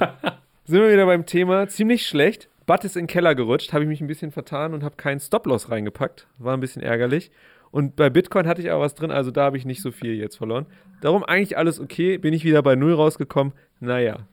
[0.65, 1.69] sind wir wieder beim Thema.
[1.69, 2.49] Ziemlich schlecht.
[2.67, 5.21] Butt ist in den Keller gerutscht, habe ich mich ein bisschen vertan und habe keinen
[5.21, 6.27] Stop-Loss reingepackt.
[6.39, 7.31] War ein bisschen ärgerlich.
[7.71, 10.15] Und bei Bitcoin hatte ich aber was drin, also da habe ich nicht so viel
[10.15, 10.67] jetzt verloren.
[11.01, 13.53] Darum eigentlich alles okay, bin ich wieder bei Null rausgekommen.
[13.81, 14.27] Naja.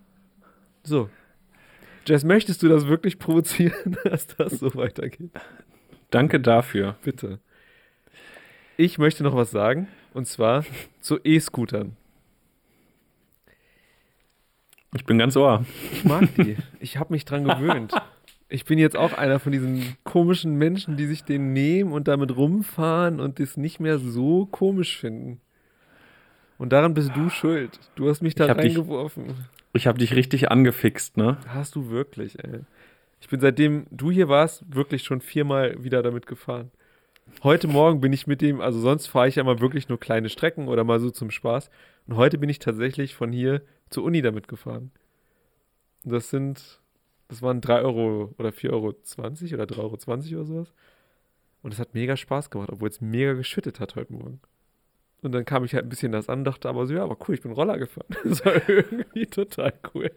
[0.84, 1.10] So.
[2.06, 5.32] Jess, möchtest du das wirklich provozieren, dass das so weitergeht?
[6.10, 6.96] Danke dafür.
[7.04, 7.40] Bitte.
[8.78, 10.66] Ich möchte noch was sagen, und zwar
[11.00, 11.96] zu E-Scootern.
[14.96, 15.66] Ich bin ganz ohr.
[15.92, 16.56] Ich mag die.
[16.80, 17.94] Ich habe mich dran gewöhnt.
[18.50, 22.38] Ich bin jetzt auch einer von diesen komischen Menschen, die sich den nehmen und damit
[22.38, 25.42] rumfahren und das nicht mehr so komisch finden.
[26.60, 27.80] Und daran bist du schuld.
[27.96, 29.34] Du hast mich da Ich hab dich- reingeworfen.
[29.74, 31.38] Ich habe dich richtig angefixt, ne?
[31.48, 32.60] Hast du wirklich, ey.
[33.22, 36.70] Ich bin seitdem du hier warst, wirklich schon viermal wieder damit gefahren.
[37.44, 40.30] Heute Morgen bin ich mit dem, also sonst fahre ich ja mal wirklich nur kleine
[40.30, 41.70] Strecken oder mal so zum Spaß.
[42.08, 44.92] Und heute bin ich tatsächlich von hier zur Uni damit gefahren.
[46.04, 46.82] Das sind,
[47.28, 50.74] das waren 3 Euro oder 4,20 Euro oder 3,20 Euro oder sowas.
[51.62, 54.42] Und es hat mega Spaß gemacht, obwohl es mega geschüttet hat heute Morgen.
[55.22, 57.36] Und dann kam ich halt ein bisschen das an, dachte aber so, ja, aber cool,
[57.36, 58.08] ich bin Roller gefahren.
[58.24, 60.12] Das war irgendwie total cool.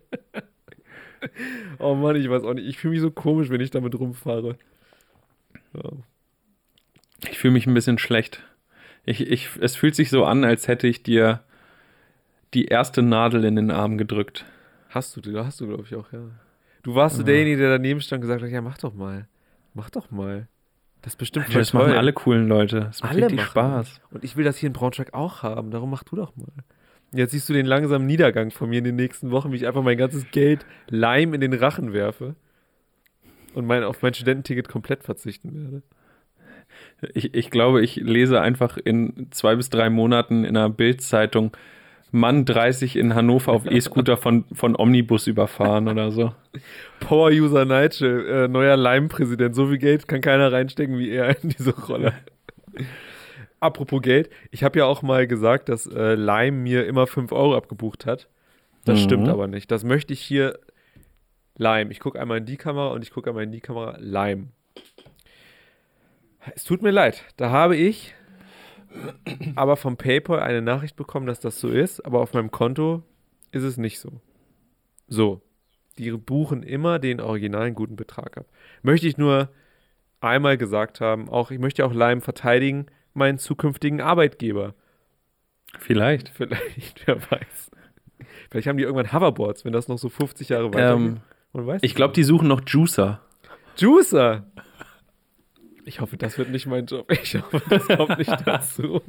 [1.78, 2.66] oh Mann, ich weiß auch nicht.
[2.66, 4.58] Ich fühle mich so komisch, wenn ich damit rumfahre.
[5.74, 5.90] Ja.
[7.28, 8.42] Ich fühle mich ein bisschen schlecht.
[9.04, 11.40] Ich, ich, es fühlt sich so an, als hätte ich dir
[12.54, 14.44] die erste Nadel in den Arm gedrückt.
[14.88, 16.20] Hast du, hast du, glaube ich, auch, ja.
[16.82, 19.26] Du warst so derjenige, der daneben stand und gesagt hat, ja, mach doch mal.
[19.74, 20.48] Mach doch mal.
[21.02, 22.80] Das ist bestimmt Alter, das machen alle coolen Leute.
[22.80, 24.00] Das macht alle richtig machen Spaß.
[24.10, 25.70] Und ich will das hier in Braunschweig auch haben.
[25.70, 26.46] Darum mach du doch mal.
[27.12, 29.82] Jetzt siehst du den langsamen Niedergang von mir in den nächsten Wochen, wie ich einfach
[29.82, 32.34] mein ganzes Geld Leim in den Rachen werfe
[33.54, 35.82] und mein, auf mein Studententicket komplett verzichten werde.
[37.14, 41.56] Ich, ich glaube, ich lese einfach in zwei bis drei Monaten in einer Bildzeitung
[42.12, 46.32] Mann 30 in Hannover auf E-Scooter von, von Omnibus überfahren oder so.
[47.00, 49.54] Power-User Nigel, äh, neuer Leim-Präsident.
[49.54, 52.14] So viel Geld kann keiner reinstecken wie er in diese Rolle.
[53.60, 57.56] Apropos Geld, ich habe ja auch mal gesagt, dass äh, Lime mir immer 5 Euro
[57.56, 58.28] abgebucht hat.
[58.84, 59.04] Das Mhm.
[59.04, 59.70] stimmt aber nicht.
[59.70, 60.58] Das möchte ich hier.
[61.58, 61.90] Lime.
[61.90, 63.96] Ich gucke einmal in die Kamera und ich gucke einmal in die Kamera.
[63.98, 64.48] Lime.
[66.54, 67.24] Es tut mir leid.
[67.36, 68.14] Da habe ich
[69.56, 73.02] aber vom PayPal eine Nachricht bekommen, dass das so ist, aber auf meinem Konto
[73.52, 74.20] ist es nicht so.
[75.08, 75.42] So.
[75.98, 78.46] Die buchen immer den originalen guten Betrag ab.
[78.82, 79.48] Möchte ich nur
[80.20, 84.74] einmal gesagt haben, auch ich möchte auch Lime verteidigen, meinen zukünftigen Arbeitgeber.
[85.78, 86.28] Vielleicht.
[86.28, 87.70] Vielleicht, wer weiß.
[88.50, 91.06] Vielleicht haben die irgendwann Hoverboards, wenn das noch so 50 Jahre weitergeht.
[91.08, 91.20] Ähm,
[91.52, 93.20] Man weiß ich glaube, die suchen noch Juicer.
[93.76, 94.46] Juicer!
[95.88, 97.10] Ich hoffe, das wird nicht mein Job.
[97.12, 99.00] Ich hoffe, das kommt nicht dazu.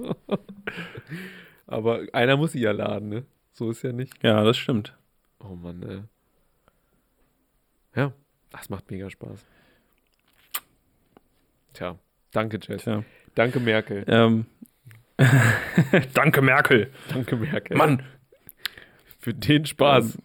[1.66, 3.26] Aber einer muss sie ja laden, ne?
[3.52, 4.14] So ist ja nicht.
[4.24, 4.96] Ja, das stimmt.
[5.40, 6.02] Oh Mann, ey.
[7.96, 8.14] Ja,
[8.52, 9.44] das macht mega Spaß.
[11.74, 11.98] Tja,
[12.32, 12.84] danke, Jess.
[12.84, 13.04] Tja.
[13.34, 14.06] Danke, Merkel.
[14.08, 14.46] Ähm.
[16.14, 16.92] Danke, Merkel.
[17.10, 17.76] Danke, Merkel.
[17.76, 18.04] Mann.
[19.20, 20.20] Für den Spaß.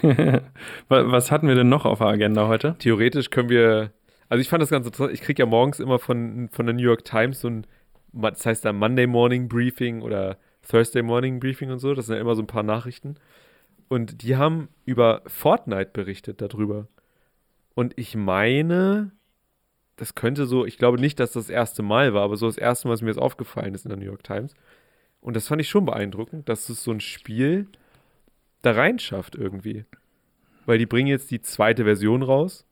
[0.02, 0.40] Wa-
[0.88, 2.76] Was hatten wir denn noch auf der Agenda heute?
[2.78, 3.90] Theoretisch können wir.
[4.28, 5.12] Also, ich fand das ganz interessant.
[5.12, 7.66] Ich kriege ja morgens immer von, von der New York Times so ein.
[8.12, 10.36] Das heißt da Monday Morning Briefing oder
[10.68, 11.94] Thursday Morning Briefing und so.
[11.94, 13.16] Das sind ja immer so ein paar Nachrichten.
[13.88, 16.88] Und die haben über Fortnite berichtet darüber.
[17.74, 19.12] Und ich meine,
[19.96, 22.58] das könnte so, ich glaube nicht, dass das das erste Mal war, aber so das
[22.58, 24.54] erste Mal, was mir jetzt aufgefallen ist in der New York Times.
[25.20, 27.68] Und das fand ich schon beeindruckend, dass es so ein Spiel
[28.62, 29.84] da reinschafft irgendwie.
[30.66, 32.66] Weil die bringen jetzt die zweite Version raus.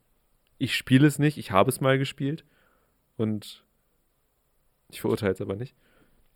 [0.60, 2.44] Ich spiele es nicht, ich habe es mal gespielt.
[3.16, 3.64] Und
[4.90, 5.74] ich verurteile es aber nicht.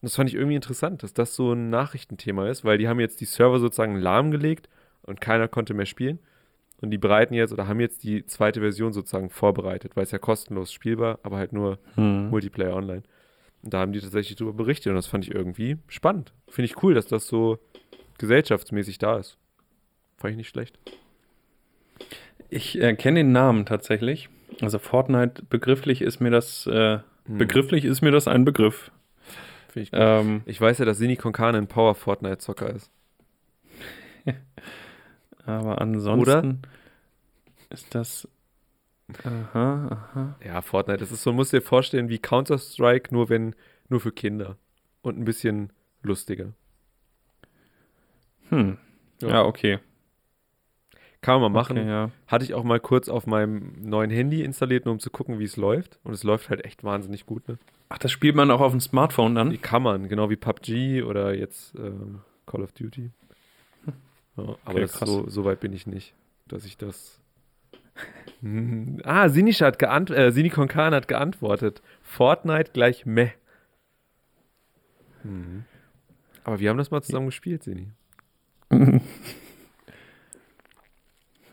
[0.01, 3.01] Und das fand ich irgendwie interessant, dass das so ein Nachrichtenthema ist, weil die haben
[3.01, 4.69] jetzt die Server sozusagen lahmgelegt
[5.03, 6.19] und keiner konnte mehr spielen.
[6.81, 10.19] Und die bereiten jetzt oder haben jetzt die zweite Version sozusagen vorbereitet, weil es ja
[10.19, 12.31] kostenlos spielbar, aber halt nur Hm.
[12.31, 13.03] Multiplayer online.
[13.63, 16.33] Und da haben die tatsächlich darüber berichtet und das fand ich irgendwie spannend.
[16.49, 17.59] Finde ich cool, dass das so
[18.19, 19.39] gesellschaftsmäßig da ist.
[20.19, 20.79] Fand ich nicht schlecht.
[22.51, 24.29] Ich äh, kenne den Namen tatsächlich.
[24.61, 27.39] Also Fortnite, begrifflich ist mir das, äh, Hm.
[27.39, 28.91] begrifflich ist mir das ein Begriff.
[29.75, 29.91] Ich.
[29.93, 32.91] Ähm, Ich weiß ja, dass Sini Konkane ein Power Fortnite-Zocker ist.
[35.47, 36.63] aber ansonsten
[37.71, 38.29] ist das.
[39.25, 40.37] Aha, aha.
[40.45, 43.55] Ja, Fortnite, das ist so, musst dir vorstellen, wie Counter-Strike, nur wenn,
[43.89, 44.57] nur für Kinder.
[45.03, 45.73] Und ein bisschen
[46.03, 46.53] lustiger.
[48.51, 48.79] Hm.
[49.21, 49.29] Ja.
[49.29, 49.79] Ja, okay.
[51.25, 51.79] Kann man mal machen.
[51.79, 52.11] Okay, ja.
[52.27, 55.45] Hatte ich auch mal kurz auf meinem neuen Handy installiert, nur um zu gucken, wie
[55.45, 55.99] es läuft.
[56.05, 57.57] Und es läuft halt echt wahnsinnig gut, ne?
[57.89, 59.49] Ach, das spielt man auch auf dem Smartphone dann?
[59.49, 63.11] Die kann man, genau wie PUBG oder jetzt ähm, Call of Duty.
[64.37, 65.09] Ja, aber Okay, krass.
[65.09, 66.13] so, so weit bin ich nicht,
[66.47, 67.23] dass ich das.
[68.43, 69.01] Hm.
[69.05, 71.81] ah, Sinisch hat geant äh, Sini Konkan hat geantwortet.
[72.03, 73.31] Fortnite gleich meh.
[75.23, 75.65] Mhm.
[76.43, 77.89] Aber wir haben das mal zusammen gespielt, Sini.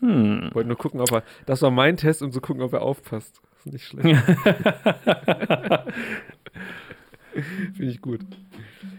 [0.01, 0.49] Hm.
[0.53, 1.23] Wollte nur gucken, ob er.
[1.45, 3.41] Das war mein Test, um zu gucken, ob er aufpasst.
[3.65, 4.19] Ist nicht schlecht.
[7.33, 8.21] Finde ich gut.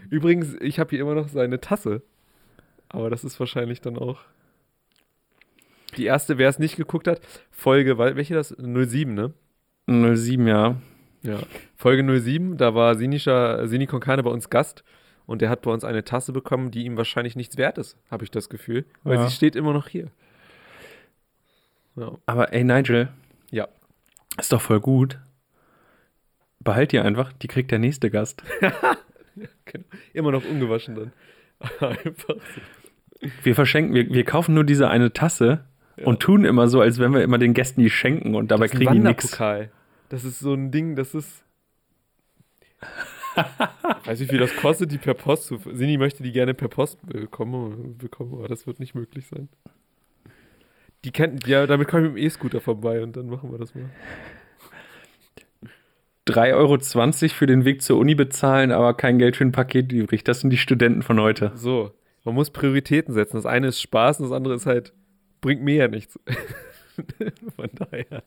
[0.09, 2.01] Übrigens, ich habe hier immer noch seine Tasse.
[2.89, 4.21] Aber das ist wahrscheinlich dann auch.
[5.97, 8.49] Die erste, wer es nicht geguckt hat, Folge, welche das?
[8.57, 9.33] 07, ne?
[9.87, 10.77] 07, ja.
[11.21, 11.39] Ja.
[11.75, 14.83] Folge 07, da war Sinischa, Sini Konkane bei uns Gast
[15.25, 18.23] und der hat bei uns eine Tasse bekommen, die ihm wahrscheinlich nichts wert ist, habe
[18.23, 18.85] ich das Gefühl.
[19.03, 19.27] Weil Ja.
[19.27, 20.09] sie steht immer noch hier.
[21.95, 22.11] Ja.
[22.25, 23.09] Aber ey, Nigel.
[23.51, 23.67] Ja.
[24.37, 25.19] Ist doch voll gut.
[26.59, 28.43] Behalt die einfach, die kriegt der nächste Gast.
[29.65, 29.85] Genau.
[30.13, 31.11] Immer noch ungewaschen dann.
[31.79, 32.35] Einfach.
[33.41, 35.63] Wir verschenken, wir, wir kaufen nur diese eine Tasse
[36.03, 38.93] und tun immer so, als wenn wir immer den Gästen die schenken und dabei kriegen
[38.93, 39.35] die nichts.
[40.09, 41.43] Das ist so ein Ding, das ist.
[43.35, 45.57] Ich weiß nicht, wie viel das kostet, die per Post zu.
[45.71, 49.49] Sini möchte die gerne per Post bekommen, bekommen aber das wird nicht möglich sein.
[51.05, 53.75] Die kennt, ja, damit komme ich mit dem E-Scooter vorbei und dann machen wir das
[53.75, 53.89] mal.
[56.27, 56.77] 3,20 Euro
[57.33, 60.23] für den Weg zur Uni bezahlen, aber kein Geld für ein Paket übrig.
[60.23, 61.51] Das sind die Studenten von heute.
[61.55, 61.91] So,
[62.23, 63.35] man muss Prioritäten setzen.
[63.35, 64.93] Das eine ist Spaß und das andere ist halt,
[65.41, 66.17] bringt mir ja nichts.
[67.55, 68.23] Von daher.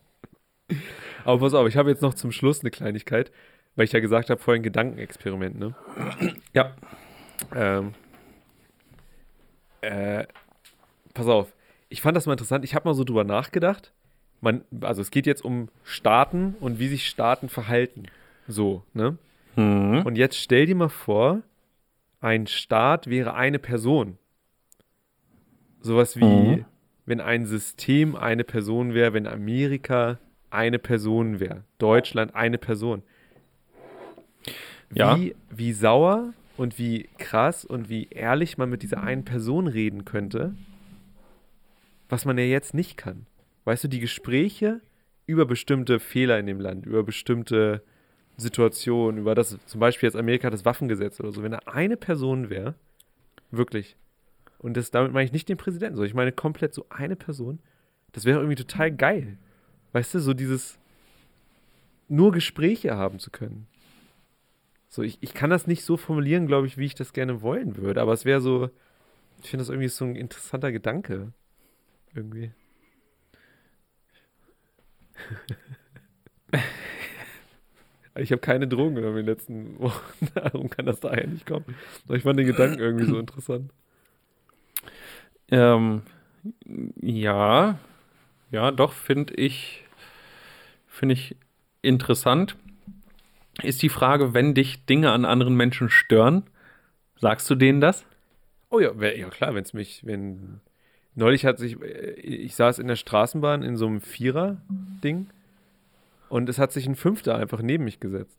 [1.25, 3.31] Aber pass auf, ich habe jetzt noch zum Schluss eine Kleinigkeit,
[3.75, 5.75] weil ich ja gesagt habe, vorhin Gedankenexperiment, ne?
[6.53, 6.75] Ja.
[7.55, 7.95] Ähm,
[9.81, 10.27] äh,
[11.15, 11.53] pass auf,
[11.89, 12.65] ich fand das mal interessant.
[12.65, 13.93] Ich habe mal so drüber nachgedacht.
[14.41, 18.05] Man, also es geht jetzt um Staaten und wie sich Staaten verhalten.
[18.49, 19.17] So, ne?
[19.55, 20.03] Hm.
[20.05, 21.43] Und jetzt stell dir mal vor,
[22.21, 24.19] ein Staat wäre eine Person.
[25.81, 26.65] Sowas wie, Mhm.
[27.07, 30.19] wenn ein System eine Person wäre, wenn Amerika
[30.51, 33.03] eine Person wäre, Deutschland eine Person.
[34.91, 35.19] Wie, Ja.
[35.51, 40.55] wie sauer und wie krass und wie ehrlich man mit dieser einen Person reden könnte,
[42.09, 43.27] was man ja jetzt nicht kann.
[43.65, 44.81] Weißt du, die Gespräche
[45.27, 47.83] über bestimmte Fehler in dem Land, über bestimmte
[48.37, 52.51] Situationen, über das, zum Beispiel jetzt Amerika das Waffengesetz oder so, wenn da eine Person
[52.51, 52.75] wäre,
[53.51, 53.97] wirklich,
[54.59, 57.59] und das, damit meine ich nicht den Präsidenten, sondern ich meine komplett so eine Person,
[58.13, 59.39] das wäre irgendwie total geil.
[59.93, 60.79] Weißt du, so dieses
[62.09, 63.67] nur Gespräche haben zu können.
[64.89, 67.77] So, ich, ich kann das nicht so formulieren, glaube ich, wie ich das gerne wollen
[67.77, 68.71] würde, aber es wäre so,
[69.43, 71.33] ich finde das irgendwie so ein interessanter Gedanke.
[72.17, 72.51] Irgendwie.
[78.19, 81.67] Ich habe keine Drogen genommen in den letzten Wochen, darum kann das daher nicht kommen.
[82.07, 83.71] Aber ich fand den Gedanken irgendwie so interessant.
[85.51, 86.01] Ähm,
[87.03, 87.79] ja,
[88.51, 89.85] ja, doch, finde ich,
[90.87, 91.37] finde ich
[91.83, 92.57] interessant.
[93.63, 96.45] Ist die Frage, wenn dich Dinge an anderen Menschen stören,
[97.17, 98.07] sagst du denen das?
[98.71, 100.63] Oh ja, wär, ja klar, wenn es mich, wenn
[101.17, 105.27] neulich hat sich, äh, ich saß in der Straßenbahn in so einem Vierer-Ding
[106.29, 108.39] und es hat sich ein Fünfter einfach neben mich gesetzt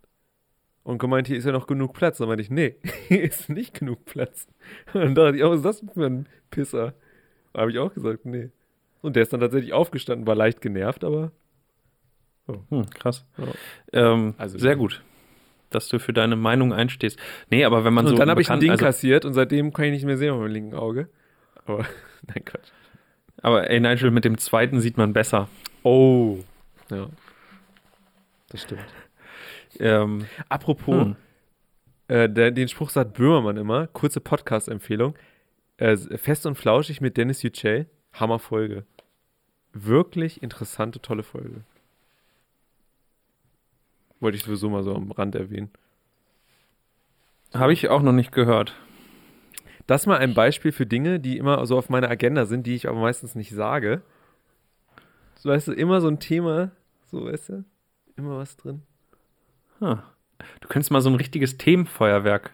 [0.84, 2.18] und gemeint, hier ist ja noch genug Platz.
[2.18, 2.76] Dann meinte ich, nee,
[3.10, 4.48] hier ist nicht genug Platz.
[4.94, 6.94] Und dann dachte ich, oh, was ist das für ein Pisser?
[7.54, 8.50] Da habe ich auch gesagt, nee.
[9.02, 11.32] Und der ist dann tatsächlich aufgestanden, war leicht genervt, aber
[12.70, 13.26] Hm, krass.
[13.38, 14.14] Ja.
[14.14, 15.04] Ähm, Also- sehr gut,
[15.70, 17.20] dass du für deine Meinung einstehst.
[17.50, 19.74] Nee, aber wenn man und so dann habe ich ein Ding also, kassiert und seitdem
[19.74, 21.10] kann ich nicht mehr sehen auf meinem linken Auge.
[21.66, 21.86] Aber,
[22.28, 22.70] nein, Quatsch.
[23.42, 25.48] Aber ey, Nigel, mit dem zweiten sieht man besser.
[25.84, 26.40] Oh.
[26.90, 27.08] Ja.
[28.50, 28.86] Das stimmt.
[29.80, 31.16] Ähm, Apropos, hm.
[32.08, 35.16] äh, der, den Spruch sagt Böhmermann immer, kurze Podcast-Empfehlung.
[35.78, 38.86] Äh, fest und flauschig mit Dennis Yücel, Hammerfolge.
[39.74, 41.62] Wirklich interessante, tolle Folge.
[44.20, 45.70] Wollte ich sowieso mal so am Rand erwähnen.
[47.54, 48.76] Habe ich auch noch nicht gehört.
[49.88, 52.88] Das mal ein Beispiel für Dinge, die immer so auf meiner Agenda sind, die ich
[52.88, 54.02] aber meistens nicht sage.
[55.36, 56.72] So, weißt du, immer so ein Thema,
[57.06, 57.66] so, weißt du,
[58.18, 58.82] immer was drin.
[59.80, 60.04] Ah.
[60.62, 62.52] Du könntest mal so ein richtiges Themenfeuerwerk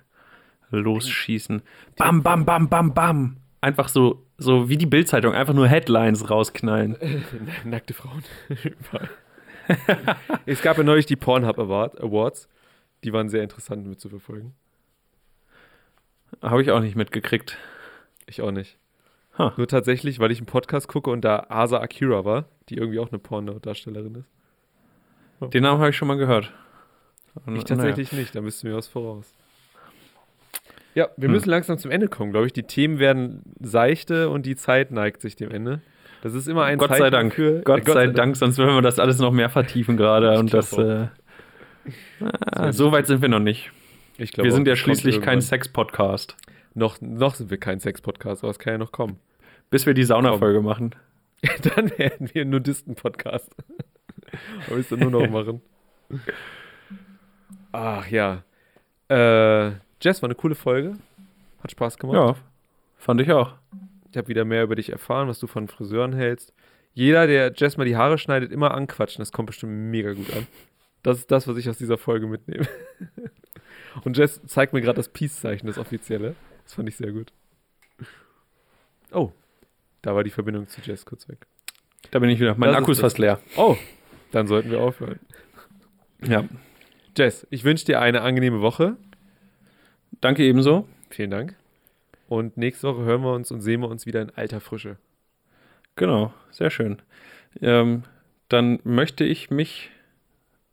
[0.69, 1.61] losschießen.
[1.97, 3.37] Bam, bam, bam, bam, bam.
[3.61, 6.97] Einfach so, so wie die Bildzeitung, einfach nur Headlines rausknallen.
[7.65, 8.23] Nackte Frauen.
[10.45, 12.49] Es gab ja neulich die Pornhub Award, Awards.
[13.03, 14.53] Die waren sehr interessant mitzuverfolgen.
[16.41, 17.57] Habe ich auch nicht mitgekriegt.
[18.25, 18.77] Ich auch nicht.
[19.37, 19.53] Ha.
[19.57, 23.09] Nur tatsächlich, weil ich einen Podcast gucke und da Asa Akira war, die irgendwie auch
[23.09, 25.53] eine Porno-Darstellerin ist.
[25.53, 26.53] Den Namen habe ich schon mal gehört.
[27.45, 29.33] Und, Ich tatsächlich nicht, da müssten wir was voraus.
[30.95, 31.31] Ja, wir Hm.
[31.33, 32.53] müssen langsam zum Ende kommen, glaube ich.
[32.53, 35.81] Die Themen werden seichte und die Zeit neigt sich dem Ende.
[36.21, 36.87] Das ist immer ein Naja.
[36.87, 37.33] Gott sei Zeichen Dank.
[37.33, 40.37] Für, Gott, sei Dank, sonst würden wir das alles noch mehr vertiefen gerade.
[40.37, 40.71] Und das.
[40.77, 41.07] Äh,
[42.51, 43.71] ah, so weit sind wir noch nicht.
[44.23, 45.41] Ich glaub Wir sind ja schließlich kein.
[45.41, 46.37] Sex-Podcast.
[46.75, 49.19] Noch, noch sind wir kein Sex-Podcast, aber es kann ja noch kommen.
[49.69, 50.95] Bis wir die Sauna-Folge machen.
[51.75, 53.53] Dann werden wir ein Nudisten-Podcast.
[54.67, 55.61] Aber ich dann nur noch machen.
[57.71, 58.43] Ach ja.
[59.09, 60.93] Äh, Jess, war eine coole Folge.
[61.61, 62.15] Hat Spaß gemacht.
[62.15, 62.35] Ja,
[62.97, 63.53] fand ich auch.
[64.09, 66.53] Ich habe wieder mehr über dich erfahren, was du von Friseuren hältst.
[66.93, 69.21] Jeder, der Jess mal die Haare schneidet, immer anquatschen.
[69.21, 70.47] Das kommt bestimmt mega gut an.
[71.03, 72.65] Das ist das, was ich aus dieser Folge mitnehme.
[74.03, 76.35] Und Jess zeigt mir gerade das Peace-Zeichen, das offizielle.
[76.63, 77.31] Das fand ich sehr gut.
[79.11, 79.31] Oh,
[80.01, 81.45] da war die Verbindung zu Jess kurz weg.
[82.11, 82.55] Da bin ich wieder.
[82.57, 83.39] Mein Das Akku ist fast leer.
[83.55, 83.77] Oh,
[84.31, 85.19] dann sollten wir aufhören.
[86.25, 86.43] Ja.
[87.17, 88.97] Jess, ich wünsche dir eine angenehme Woche.
[90.21, 90.87] Danke ebenso.
[91.09, 91.55] Vielen Dank.
[92.27, 94.97] Und nächste Woche hören wir uns und sehen wir uns wieder in alter Frische.
[95.95, 97.01] Genau, sehr schön.
[97.61, 98.03] Ähm,
[98.49, 99.91] dann möchte ich mich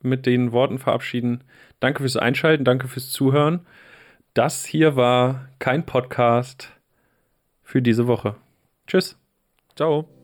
[0.02, 1.44] mit den Worten verabschieden.
[1.80, 3.66] Danke fürs Einschalten, danke fürs Zuhören.
[4.34, 6.72] Das hier war kein Podcast
[7.62, 8.36] für diese Woche.
[8.86, 9.18] Tschüss.
[9.76, 10.19] Ciao.